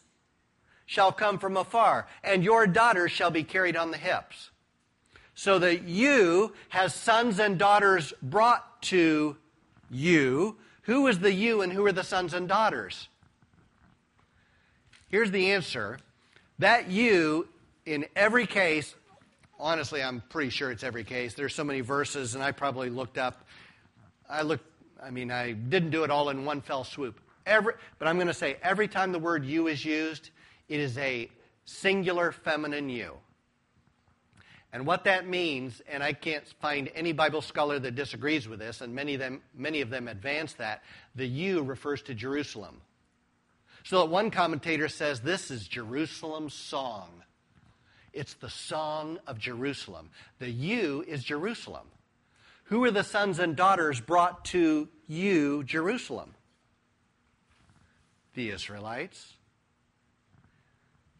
[0.85, 4.51] shall come from afar, and your daughters shall be carried on the hips.
[5.33, 9.37] So that you has sons and daughters brought to
[9.89, 10.57] you.
[10.83, 13.07] Who is the you and who are the sons and daughters?
[15.09, 15.99] Here's the answer.
[16.59, 17.47] That you,
[17.85, 18.93] in every case,
[19.59, 21.33] honestly, I'm pretty sure it's every case.
[21.33, 23.45] There's so many verses, and I probably looked up.
[24.29, 24.65] I looked,
[25.01, 27.19] I mean, I didn't do it all in one fell swoop.
[27.45, 30.29] Every, but I'm going to say every time the word you is used,
[30.67, 31.29] it is a
[31.65, 33.13] singular feminine you.
[34.71, 38.81] And what that means, and I can't find any Bible scholar that disagrees with this,
[38.81, 40.83] and many of them, many of them advance that,
[41.15, 42.81] the you refers to Jerusalem.
[43.83, 47.09] So that one commentator says this is Jerusalem's song.
[48.13, 50.09] It's the song of Jerusalem.
[50.37, 51.87] The you is Jerusalem.
[52.65, 56.35] Who are the sons and daughters brought to you, Jerusalem?
[58.35, 59.33] The Israelites,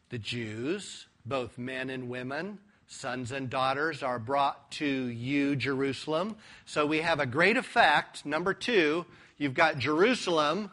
[0.10, 2.60] the Jews, both men and women,
[2.92, 6.36] sons and daughters are brought to you, Jerusalem.
[6.66, 8.26] So we have a great effect.
[8.26, 9.06] Number two,
[9.38, 10.72] you've got Jerusalem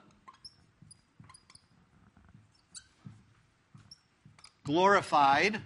[4.64, 5.60] glorified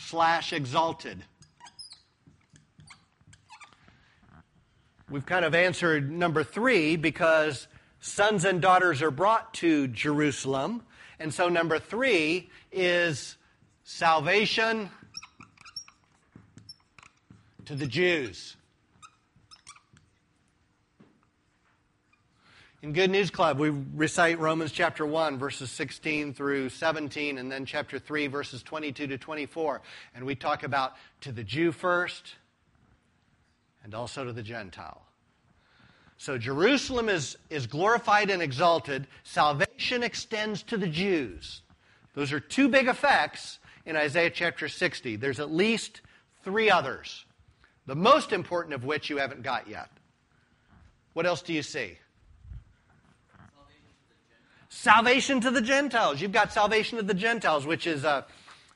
[0.00, 1.22] slash exalted.
[5.08, 7.68] We've kind of answered number three because
[8.00, 10.82] sons and daughters are brought to Jerusalem.
[11.20, 13.36] And so number three is
[13.86, 14.90] salvation
[17.64, 18.56] to the Jews.
[22.82, 27.64] In Good News Club, we recite Romans chapter 1, verses 16 through 17, and then
[27.64, 29.80] chapter 3, verses 22 to 24.
[30.16, 32.34] And we talk about to the Jew first,
[33.84, 35.02] and also to the Gentile.
[36.18, 39.06] So Jerusalem is, is glorified and exalted.
[39.22, 41.62] Salvation extends to the Jews.
[42.14, 45.16] Those are two big effects in Isaiah chapter 60.
[45.16, 46.02] There's at least
[46.42, 47.24] three others,
[47.86, 49.88] the most important of which you haven't got yet.
[51.14, 51.96] What else do you see?
[54.68, 56.20] Salvation to the Gentiles.
[56.20, 58.22] You've got salvation to the Gentiles, which is uh,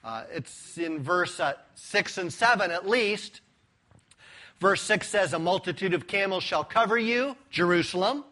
[0.03, 3.43] uh, it's in verse uh, six and seven at least.
[4.61, 8.25] Verse six says, "A multitude of camels shall cover you, Jerusalem."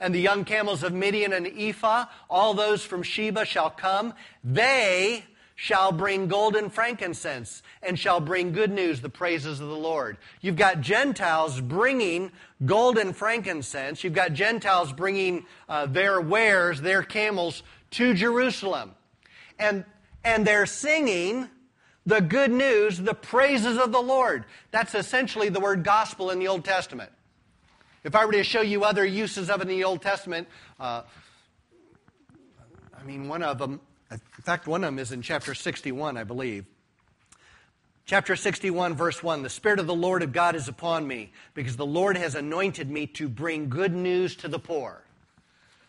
[0.00, 4.12] And the young camels of Midian and Ephah, all those from Sheba shall come.
[4.44, 5.24] They
[5.60, 10.16] shall bring gold and frankincense and shall bring good news, the praises of the Lord.
[10.40, 12.30] You've got Gentiles bringing
[12.64, 14.04] gold and frankincense.
[14.04, 18.92] You've got Gentiles bringing uh, their wares, their camels to Jerusalem.
[19.58, 19.84] And,
[20.22, 21.48] and they're singing
[22.06, 24.44] the good news, the praises of the Lord.
[24.70, 27.10] That's essentially the word gospel in the Old Testament.
[28.04, 30.46] If I were to show you other uses of it in the Old Testament,
[30.78, 31.02] uh,
[32.96, 36.24] I mean, one of them in fact, one of them is in chapter 61, I
[36.24, 36.64] believe.
[38.06, 41.76] Chapter 61, verse 1 The Spirit of the Lord of God is upon me, because
[41.76, 45.02] the Lord has anointed me to bring good news to the poor.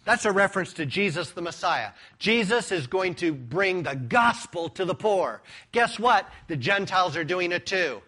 [0.03, 1.91] That's a reference to Jesus the Messiah.
[2.17, 5.41] Jesus is going to bring the gospel to the poor.
[5.71, 6.27] Guess what?
[6.47, 8.01] The Gentiles are doing it too.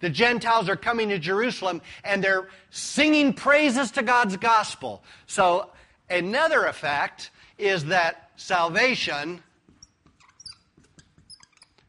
[0.00, 5.02] The Gentiles are coming to Jerusalem and they're singing praises to God's gospel.
[5.26, 5.70] So,
[6.10, 9.42] another effect is that salvation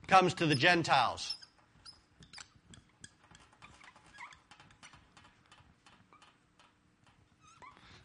[0.08, 1.36] comes to the Gentiles.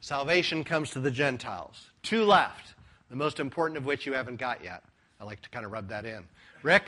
[0.01, 1.91] Salvation comes to the Gentiles.
[2.03, 2.75] Two left,
[3.11, 4.83] the most important of which you haven't got yet.
[5.21, 6.25] I like to kind of rub that in.
[6.63, 6.85] Rick?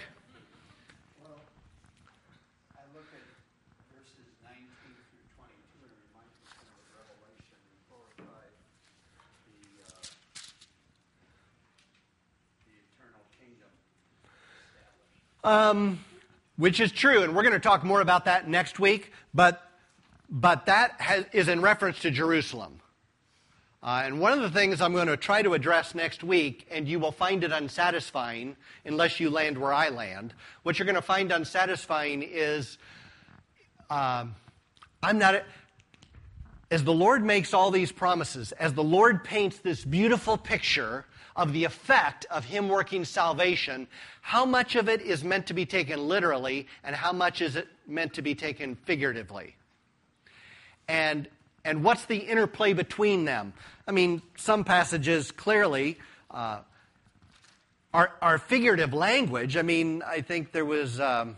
[15.45, 15.99] Um,
[16.57, 19.63] which is true, and we're going to talk more about that next week, but,
[20.31, 22.81] but that has, is in reference to Jerusalem.
[23.83, 26.87] Uh, and one of the things I'm going to try to address next week, and
[26.87, 31.03] you will find it unsatisfying unless you land where I land, what you're going to
[31.03, 32.79] find unsatisfying is
[33.91, 34.37] um,
[35.03, 35.43] I'm not.
[36.73, 41.05] As the Lord makes all these promises, as the Lord paints this beautiful picture
[41.37, 43.87] of the effect of Him working salvation,
[44.23, 47.69] how much of it is meant to be taken literally and how much is it
[47.87, 49.55] meant to be taken figuratively?
[50.89, 51.29] And,
[51.63, 53.53] and what's the interplay between them?
[53.87, 55.99] I mean, some passages clearly
[56.31, 56.61] uh,
[57.93, 59.59] are, are figurative language.
[59.59, 60.99] I mean, I think there was.
[60.99, 61.37] Um,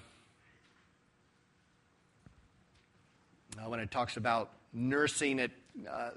[3.66, 5.52] when it talks about nursing it,
[5.90, 6.10] uh,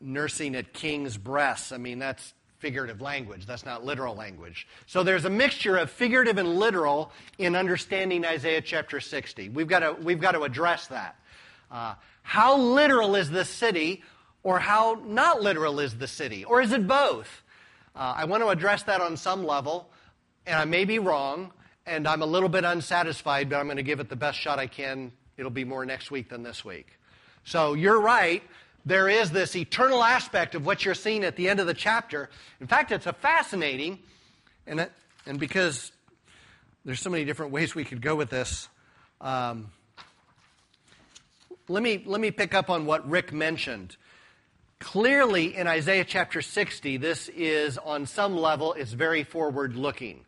[0.00, 1.70] nursing at king's breasts.
[1.70, 3.46] I mean, that's figurative language.
[3.46, 4.66] That's not literal language.
[4.86, 9.48] So there's a mixture of figurative and literal in understanding Isaiah chapter 60.
[9.48, 11.16] We've got to, we've got to address that.
[11.70, 14.02] Uh, how literal is the city,
[14.42, 16.44] or how not literal is the city?
[16.44, 17.42] Or is it both?
[17.94, 19.90] Uh, I want to address that on some level,
[20.46, 21.52] and I may be wrong,
[21.86, 24.58] and I'm a little bit unsatisfied, but I'm going to give it the best shot
[24.58, 25.12] I can.
[25.36, 26.99] It'll be more next week than this week.
[27.44, 28.42] So you're right
[28.84, 32.30] there is this eternal aspect of what you're seeing at the end of the chapter.
[32.60, 33.98] In fact, it's a fascinating,
[34.66, 34.92] and, it,
[35.26, 35.92] and because
[36.84, 38.68] there's so many different ways we could go with this,
[39.20, 39.70] um,
[41.68, 43.96] let, me, let me pick up on what Rick mentioned.
[44.78, 50.24] Clearly, in Isaiah chapter 60, this is on some level, it's very forward looking.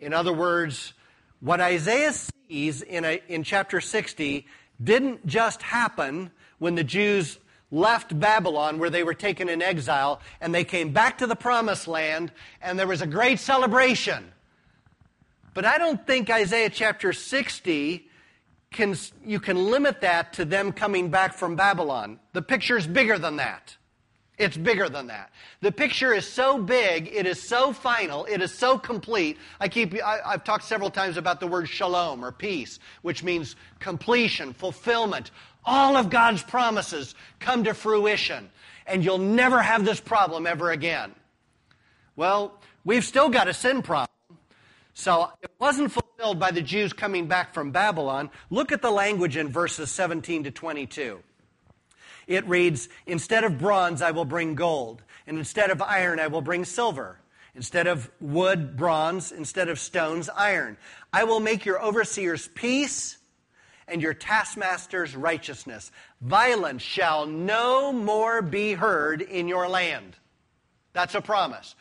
[0.00, 0.92] In other words,
[1.38, 4.44] what Isaiah sees in, a, in chapter 60
[4.82, 6.32] didn't just happen
[6.62, 7.40] when the Jews
[7.72, 11.88] left Babylon, where they were taken in exile, and they came back to the promised
[11.88, 12.30] land,
[12.62, 14.32] and there was a great celebration.
[15.54, 18.08] But I don't think Isaiah chapter 60
[18.70, 18.94] can,
[19.26, 22.20] you can limit that to them coming back from Babylon.
[22.32, 23.76] The picture is bigger than that.
[24.38, 25.30] It's bigger than that.
[25.60, 29.36] The picture is so big, it is so final, it is so complete.
[29.60, 33.56] I keep, I, have talked several times about the word shalom or peace, which means
[33.78, 35.32] completion, fulfillment,
[35.64, 38.50] all of God's promises come to fruition,
[38.86, 41.12] and you'll never have this problem ever again.
[42.16, 44.08] Well, we've still got a sin problem.
[44.94, 48.30] So it wasn't fulfilled by the Jews coming back from Babylon.
[48.50, 51.20] Look at the language in verses 17 to 22.
[52.26, 56.42] It reads, Instead of bronze, I will bring gold, and instead of iron, I will
[56.42, 57.18] bring silver.
[57.54, 60.76] Instead of wood, bronze, instead of stones, iron.
[61.12, 63.18] I will make your overseers peace
[63.92, 65.92] and your taskmaster's righteousness.
[66.20, 70.16] Violence shall no more be heard in your land.
[70.94, 71.74] That's a promise.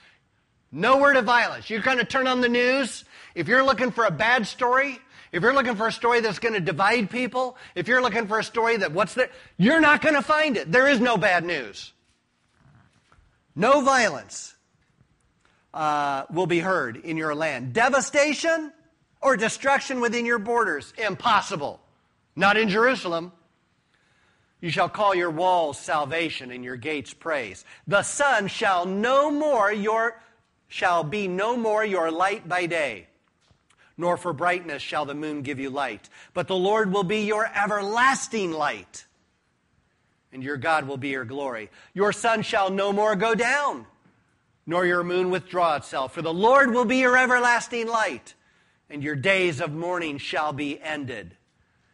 [0.71, 1.69] No word of violence.
[1.69, 3.03] You're going to turn on the news.
[3.33, 4.99] If you're looking for a bad story,
[5.31, 8.39] if you're looking for a story that's going to divide people, if you're looking for
[8.39, 10.71] a story that what's there, you're not going to find it.
[10.71, 11.93] There is no bad news.
[13.55, 14.53] No violence
[15.73, 17.73] uh, will be heard in your land.
[17.73, 18.71] Devastation
[19.21, 21.79] or destruction within your borders, impossible.
[22.35, 23.31] Not in Jerusalem.
[24.61, 27.65] You shall call your walls salvation and your gates praise.
[27.87, 30.21] The sun shall no more your
[30.67, 33.07] shall be no more your light by day,
[33.97, 36.07] nor for brightness shall the moon give you light.
[36.33, 39.05] But the Lord will be your everlasting light,
[40.31, 41.69] and your God will be your glory.
[41.93, 43.85] Your sun shall no more go down,
[44.65, 48.35] nor your moon withdraw itself, for the Lord will be your everlasting light,
[48.89, 51.35] and your days of mourning shall be ended.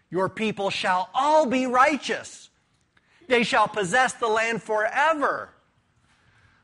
[0.09, 2.49] Your people shall all be righteous.
[3.27, 5.49] They shall possess the land forever.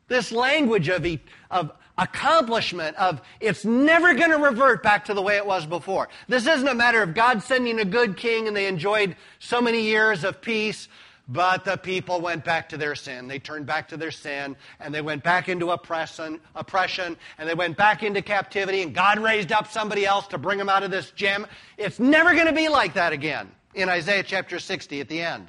[0.08, 1.06] This language of,
[1.52, 6.10] of accomplishment, of it's never going to revert back to the way it was before.
[6.28, 9.82] This isn't a matter of God sending a good king and they enjoyed so many
[9.82, 10.88] years of peace
[11.28, 13.28] but the people went back to their sin.
[13.28, 17.54] They turned back to their sin, and they went back into oppression, oppression, and they
[17.54, 20.92] went back into captivity, and God raised up somebody else to bring them out of
[20.92, 21.48] this gem.
[21.78, 25.48] It's never going to be like that again in Isaiah chapter 60 at the end.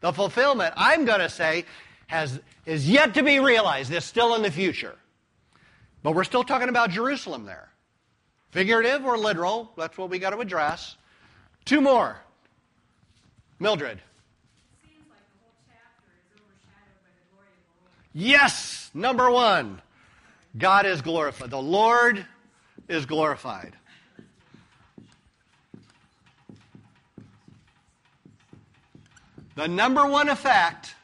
[0.00, 1.64] The fulfillment, I'm going to say,
[2.08, 3.90] has, is yet to be realized.
[3.92, 4.96] It's still in the future.
[6.02, 7.68] But we're still talking about Jerusalem there.
[8.50, 10.96] Figurative or literal, that's what we got to address.
[11.64, 12.20] Two more.
[13.58, 14.02] Mildred.
[18.14, 19.80] Yes, number one,
[20.56, 21.50] God is glorified.
[21.50, 22.26] The Lord
[22.88, 23.74] is glorified.
[29.54, 30.94] The number one effect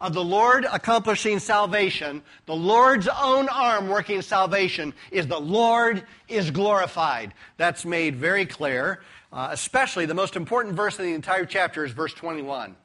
[0.00, 6.50] of the Lord accomplishing salvation, the Lord's own arm working salvation, is the Lord is
[6.50, 7.34] glorified.
[7.56, 9.00] That's made very clear.
[9.32, 12.76] Uh, especially the most important verse in the entire chapter is verse 21.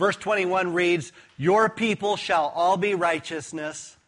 [0.00, 3.98] Verse 21 reads, Your people shall all be righteousness,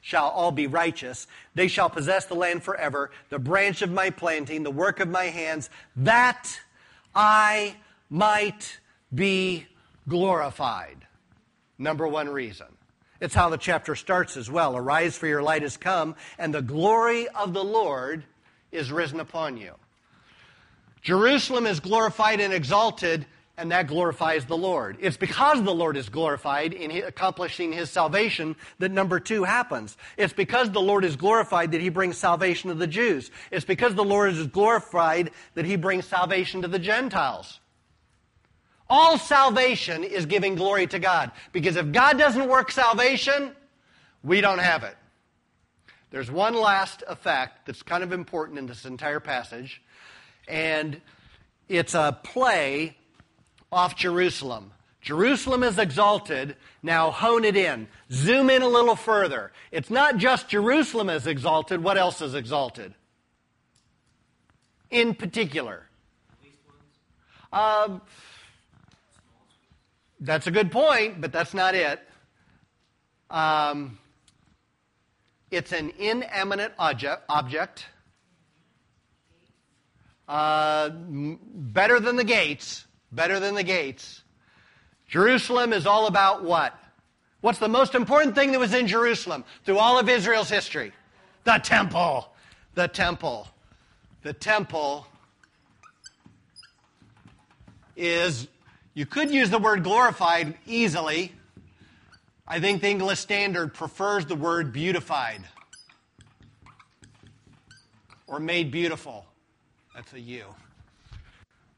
[0.00, 1.28] shall all be righteous.
[1.54, 5.26] They shall possess the land forever, the branch of my planting, the work of my
[5.26, 6.60] hands, that
[7.14, 7.76] I
[8.10, 8.80] might
[9.14, 9.68] be
[10.08, 11.06] glorified.
[11.78, 12.66] Number one reason.
[13.20, 14.76] It's how the chapter starts as well.
[14.76, 18.24] Arise, for your light has come, and the glory of the Lord
[18.72, 19.74] is risen upon you.
[21.00, 23.24] Jerusalem is glorified and exalted
[23.58, 24.96] and that glorifies the Lord.
[25.00, 29.96] It's because the Lord is glorified in accomplishing his salvation that number two happens.
[30.16, 33.30] It's because the Lord is glorified that he brings salvation to the Jews.
[33.50, 37.60] It's because the Lord is glorified that he brings salvation to the Gentiles.
[38.88, 41.32] All salvation is giving glory to God.
[41.52, 43.54] Because if God doesn't work salvation,
[44.22, 44.96] We don't have it.
[46.10, 49.82] There's one last effect that's kind of important in this entire passage,
[50.46, 51.00] and
[51.68, 52.96] it's a play
[53.70, 54.72] off Jerusalem.
[55.00, 56.56] Jerusalem is exalted.
[56.82, 57.88] Now hone it in.
[58.10, 59.52] Zoom in a little further.
[59.70, 61.82] It's not just Jerusalem is exalted.
[61.82, 62.94] What else is exalted?
[64.90, 65.86] In particular.
[67.52, 68.02] Um,
[70.20, 72.00] that's a good point, but that's not it.
[73.30, 73.98] Um,
[75.50, 77.86] it's an inanimate object.
[80.26, 82.84] Uh, better than the gates.
[83.12, 84.22] Better than the gates.
[85.08, 86.78] Jerusalem is all about what?
[87.40, 90.92] What's the most important thing that was in Jerusalem through all of Israel's history?
[91.44, 92.32] The temple.
[92.74, 93.48] The temple.
[94.22, 95.06] The temple
[97.96, 98.48] is,
[98.94, 101.32] you could use the word glorified easily.
[102.46, 105.42] I think the English Standard prefers the word beautified
[108.26, 109.24] or made beautiful.
[109.94, 110.44] That's a U.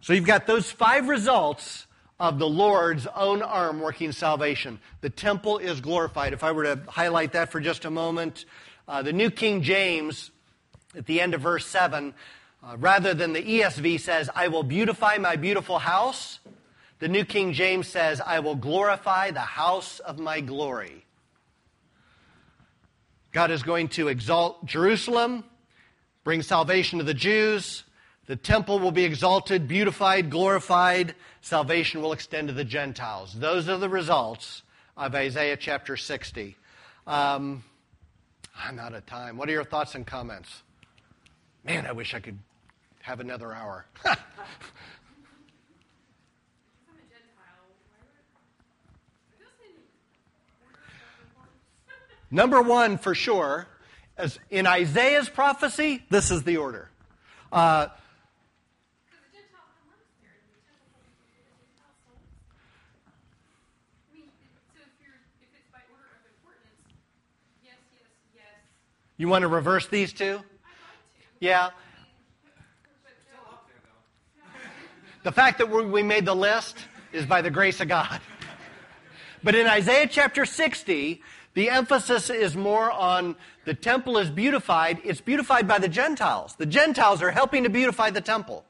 [0.00, 1.86] So you've got those five results
[2.18, 4.78] of the Lord's own arm working salvation.
[5.00, 6.32] The temple is glorified.
[6.32, 8.44] If I were to highlight that for just a moment,
[8.88, 10.30] uh, the New King James,
[10.96, 12.14] at the end of verse 7,
[12.62, 16.40] uh, rather than the ESV says, I will beautify my beautiful house,
[16.98, 21.06] the New King James says, I will glorify the house of my glory.
[23.32, 25.44] God is going to exalt Jerusalem,
[26.24, 27.84] bring salvation to the Jews,
[28.30, 31.16] the temple will be exalted, beautified, glorified.
[31.40, 33.34] Salvation will extend to the Gentiles.
[33.34, 34.62] Those are the results
[34.96, 36.56] of Isaiah chapter 60.
[37.08, 37.64] Um,
[38.56, 39.36] I'm out of time.
[39.36, 40.62] What are your thoughts and comments?
[41.64, 42.38] Man, I wish I could
[43.00, 43.84] have another hour.
[52.30, 53.66] Number one, for sure,
[54.16, 56.88] as in Isaiah's prophecy, this is the order.
[57.50, 57.88] Uh,
[69.20, 70.40] You want to reverse these two?
[71.40, 71.72] Yeah.
[75.24, 76.78] The fact that we made the list
[77.12, 78.18] is by the grace of God.
[79.42, 81.20] But in Isaiah chapter 60,
[81.52, 85.02] the emphasis is more on the temple is beautified.
[85.04, 86.54] It's beautified by the Gentiles.
[86.56, 88.64] The Gentiles are helping to beautify the temple.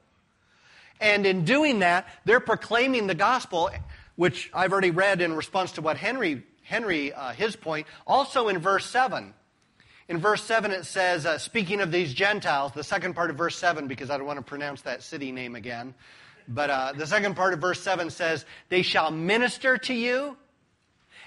[0.99, 3.69] And in doing that, they're proclaiming the gospel,
[4.17, 8.59] which I've already read in response to what Henry, Henry uh, his point, also in
[8.59, 9.33] verse 7.
[10.11, 13.57] In verse 7, it says, uh, speaking of these Gentiles, the second part of verse
[13.57, 15.93] 7, because I don't want to pronounce that city name again,
[16.49, 20.35] but uh, the second part of verse 7 says, They shall minister to you,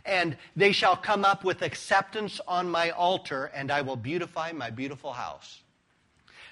[0.05, 4.69] and they shall come up with acceptance on my altar, and I will beautify my
[4.69, 5.63] beautiful house.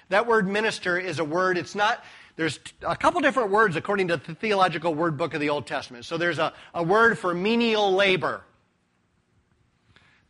[0.09, 2.03] That word minister is a word, it's not,
[2.35, 6.03] there's a couple different words according to the Theological Word Book of the Old Testament.
[6.03, 8.41] So there's a, a word for menial labor.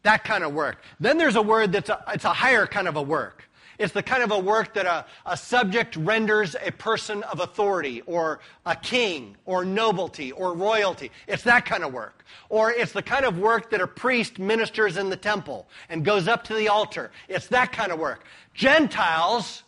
[0.03, 0.83] That kind of work.
[0.99, 3.49] Then there's a word that's a, it's a higher kind of a work.
[3.79, 8.01] It's the kind of a work that a, a subject renders a person of authority
[8.01, 11.09] or a king or nobility or royalty.
[11.27, 12.23] It's that kind of work.
[12.49, 16.27] Or it's the kind of work that a priest ministers in the temple and goes
[16.27, 17.11] up to the altar.
[17.27, 18.25] It's that kind of work.
[18.53, 19.63] Gentiles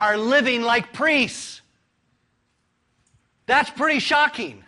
[0.00, 1.60] are living like priests.
[3.46, 4.64] That's pretty shocking.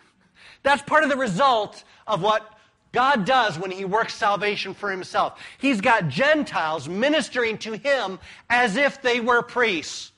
[0.63, 2.56] That's part of the result of what
[2.91, 5.39] God does when he works salvation for himself.
[5.57, 8.19] He's got Gentiles ministering to him
[8.49, 10.11] as if they were priests.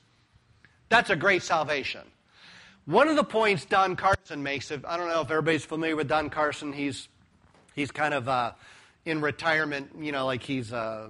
[0.88, 2.02] That's a great salvation.
[2.86, 6.08] One of the points Don Carson makes, if, I don't know if everybody's familiar with
[6.08, 7.08] Don Carson, he's,
[7.74, 8.52] he's kind of uh,
[9.04, 11.08] in retirement, you know, like he's, uh,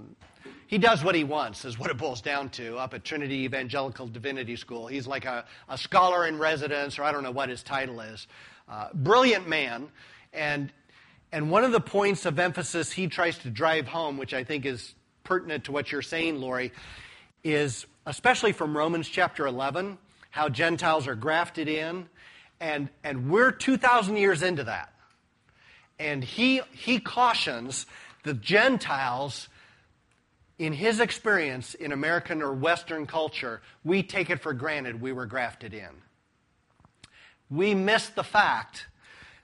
[0.66, 4.06] he does what he wants, is what it boils down to, up at Trinity Evangelical
[4.06, 4.86] Divinity School.
[4.86, 8.26] He's like a, a scholar in residence, or I don't know what his title is.
[8.68, 9.88] Uh, brilliant man,
[10.32, 10.72] and
[11.32, 14.66] and one of the points of emphasis he tries to drive home, which I think
[14.66, 16.72] is pertinent to what you're saying, Lori,
[17.44, 19.98] is especially from Romans chapter 11,
[20.30, 22.08] how Gentiles are grafted in.
[22.60, 24.92] And, and we're 2,000 years into that.
[25.98, 27.86] And he, he cautions
[28.22, 29.48] the Gentiles,
[30.58, 35.24] in his experience in American or Western culture, we take it for granted we were
[35.24, 35.88] grafted in.
[37.48, 38.86] We miss the fact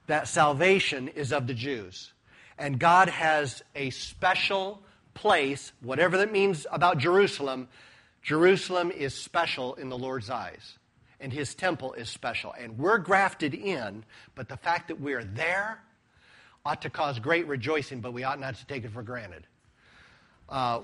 [0.07, 2.12] that salvation is of the Jews.
[2.59, 4.82] And God has a special
[5.14, 7.68] place, whatever that means about Jerusalem.
[8.22, 10.78] Jerusalem is special in the Lord's eyes,
[11.20, 12.54] and his temple is special.
[12.59, 14.04] And we're grafted in,
[14.34, 15.80] but the fact that we're there
[16.64, 19.46] ought to cause great rejoicing, but we ought not to take it for granted.
[20.48, 20.80] Uh,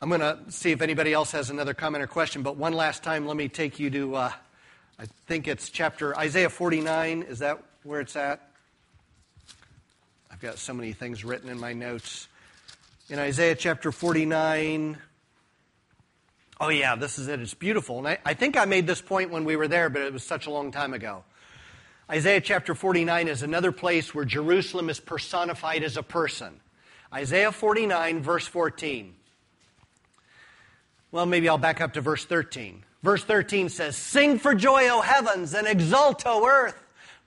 [0.00, 3.02] I'm going to see if anybody else has another comment or question, but one last
[3.02, 4.32] time, let me take you to, uh,
[4.98, 7.22] I think it's chapter Isaiah 49.
[7.22, 8.40] Is that where it's at?
[10.30, 12.28] I've got so many things written in my notes.
[13.08, 14.98] In Isaiah chapter 49,
[16.60, 17.40] oh, yeah, this is it.
[17.40, 17.98] It's beautiful.
[17.98, 20.22] And I, I think I made this point when we were there, but it was
[20.22, 21.24] such a long time ago.
[22.10, 26.60] Isaiah chapter 49 is another place where Jerusalem is personified as a person.
[27.12, 29.14] Isaiah 49, verse 14.
[31.10, 32.84] Well, maybe I'll back up to verse 13.
[33.02, 36.76] Verse 13 says, Sing for joy, O heavens, and exult, O earth.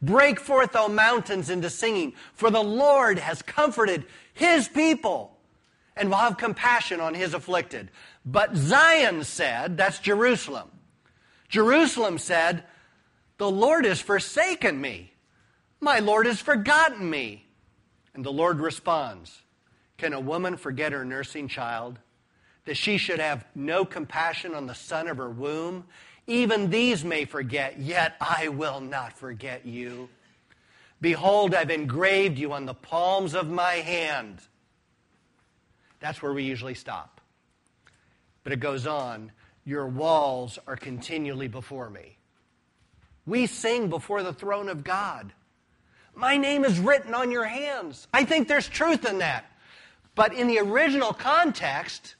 [0.01, 5.37] Break forth, O mountains, into singing, for the Lord has comforted his people
[5.95, 7.91] and will have compassion on his afflicted.
[8.25, 10.69] But Zion said, that's Jerusalem.
[11.49, 12.63] Jerusalem said,
[13.37, 15.13] The Lord has forsaken me.
[15.79, 17.45] My Lord has forgotten me.
[18.13, 19.41] And the Lord responds,
[19.97, 21.99] Can a woman forget her nursing child?
[22.65, 25.85] That she should have no compassion on the son of her womb?
[26.31, 30.07] Even these may forget, yet I will not forget you.
[31.01, 34.39] Behold, I've engraved you on the palms of my hand.
[35.99, 37.19] That's where we usually stop.
[38.45, 39.33] But it goes on,
[39.65, 42.17] Your walls are continually before me.
[43.25, 45.33] We sing before the throne of God.
[46.15, 48.07] My name is written on your hands.
[48.13, 49.51] I think there's truth in that.
[50.15, 52.15] But in the original context,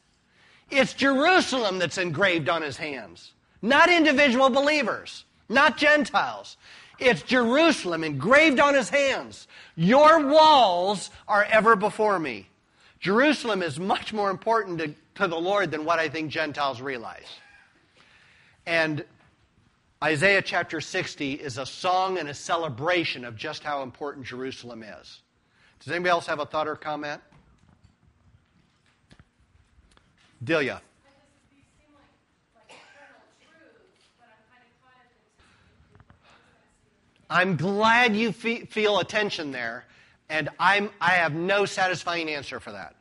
[0.69, 3.31] it's Jerusalem that's engraved on his hands,
[3.61, 6.57] not individual believers, not Gentiles.
[6.99, 9.47] It's Jerusalem engraved on his hands.
[9.75, 12.47] Your walls are ever before me.
[12.99, 17.25] Jerusalem is much more important to, to the Lord than what I think Gentiles realize.
[18.65, 19.03] And
[20.03, 25.21] Isaiah chapter 60 is a song and a celebration of just how important Jerusalem is.
[25.79, 27.21] Does anybody else have a thought or comment?
[30.43, 30.81] Delia.
[37.31, 39.85] I'm glad you fe- feel attention there,
[40.29, 42.93] and I'm, I have no satisfying answer for that.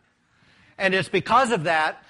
[0.78, 2.04] And it's because of that,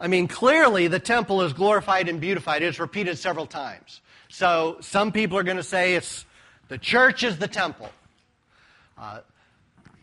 [0.00, 2.62] I mean, clearly the temple is glorified and beautified.
[2.62, 4.00] It's repeated several times.
[4.28, 6.24] So some people are going to say it's
[6.68, 7.90] the church is the temple.
[8.96, 9.20] Uh,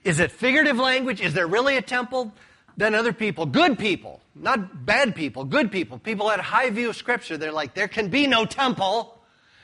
[0.03, 1.21] is it figurative language?
[1.21, 2.33] Is there really a temple?
[2.75, 6.89] Then other people, good people, not bad people, good people, people at a high view
[6.89, 9.20] of Scripture, they're like, there can be no temple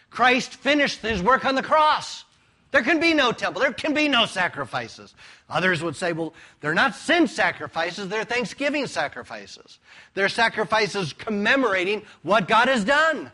[0.09, 2.25] Christ finished his work on the cross.
[2.71, 3.61] There can be no temple.
[3.61, 5.15] There can be no sacrifices.
[5.49, 9.79] Others would say, well, they're not sin sacrifices, they're thanksgiving sacrifices.
[10.13, 13.31] They're sacrifices commemorating what God has done.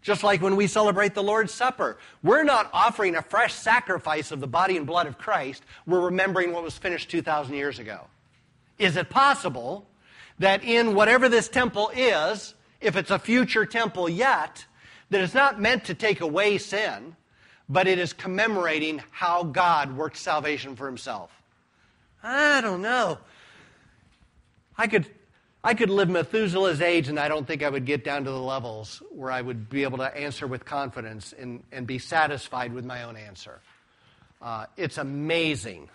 [0.00, 1.96] Just like when we celebrate the Lord's Supper.
[2.22, 5.62] We're not offering a fresh sacrifice of the body and blood of Christ.
[5.86, 8.00] We're remembering what was finished 2,000 years ago.
[8.78, 9.86] Is it possible
[10.38, 14.66] that in whatever this temple is, if it's a future temple yet,
[15.10, 17.16] that is not meant to take away sin,
[17.68, 21.30] but it is commemorating how God worked salvation for himself.
[22.22, 23.18] I don't know.
[24.76, 25.06] I could,
[25.62, 28.40] I could live Methuselah's age, and I don't think I would get down to the
[28.40, 32.84] levels where I would be able to answer with confidence and, and be satisfied with
[32.84, 33.60] my own answer.
[34.42, 35.88] Uh, it's amazing.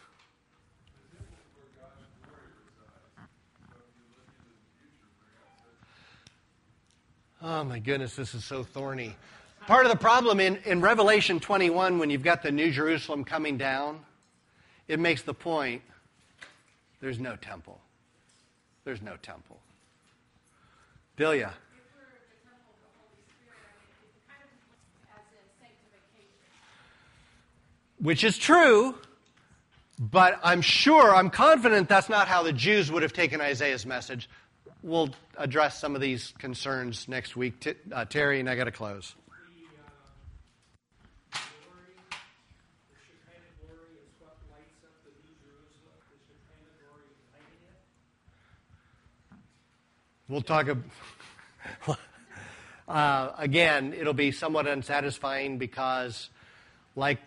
[7.42, 9.16] Oh my goodness, this is so thorny.
[9.66, 13.58] Part of the problem in, in Revelation 21, when you've got the New Jerusalem coming
[13.58, 14.02] down,
[14.90, 15.82] it makes the point
[17.00, 17.80] there's no temple.
[18.84, 19.58] There's no temple.
[21.16, 21.54] Delia.
[28.02, 28.96] Which is true,
[29.98, 34.30] but I'm sure, I'm confident that's not how the Jews would have taken Isaiah's message
[34.84, 37.60] we'll address some of these concerns next week.
[37.60, 39.16] T- uh, Terry, and I got to close.
[50.28, 50.68] We'll talk.
[52.88, 56.30] uh, again, it'll be somewhat unsatisfying because,
[56.96, 57.18] like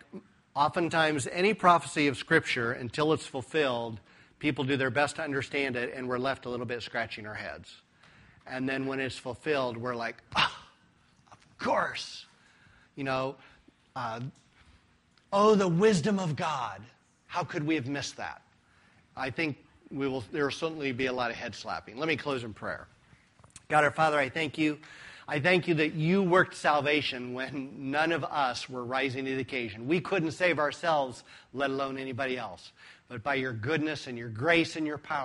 [0.55, 3.99] oftentimes any prophecy of Scripture, until it's fulfilled,
[4.43, 7.35] people do their best to understand it, and we're left a little bit scratching our
[7.35, 7.73] heads.
[8.45, 10.67] And then when it's fulfilled, we're like, ah,
[11.31, 12.27] of course.
[12.97, 13.37] You know,
[13.95, 14.19] uh,
[15.33, 16.83] oh, the wisdom of God.
[17.29, 18.43] How could we have missed that?
[19.17, 19.57] I think
[19.93, 21.97] we will, there will certainly be a lot of head slapping.
[21.97, 22.89] Let me close in prayer.
[23.69, 24.77] God our Father, I thank you.
[25.29, 29.41] I thank you that you worked salvation when none of us were rising to the
[29.41, 29.87] occasion.
[29.87, 31.23] We couldn't save ourselves,
[31.55, 32.73] let alone anybody else
[33.13, 35.21] but by your goodness and your grace and your power.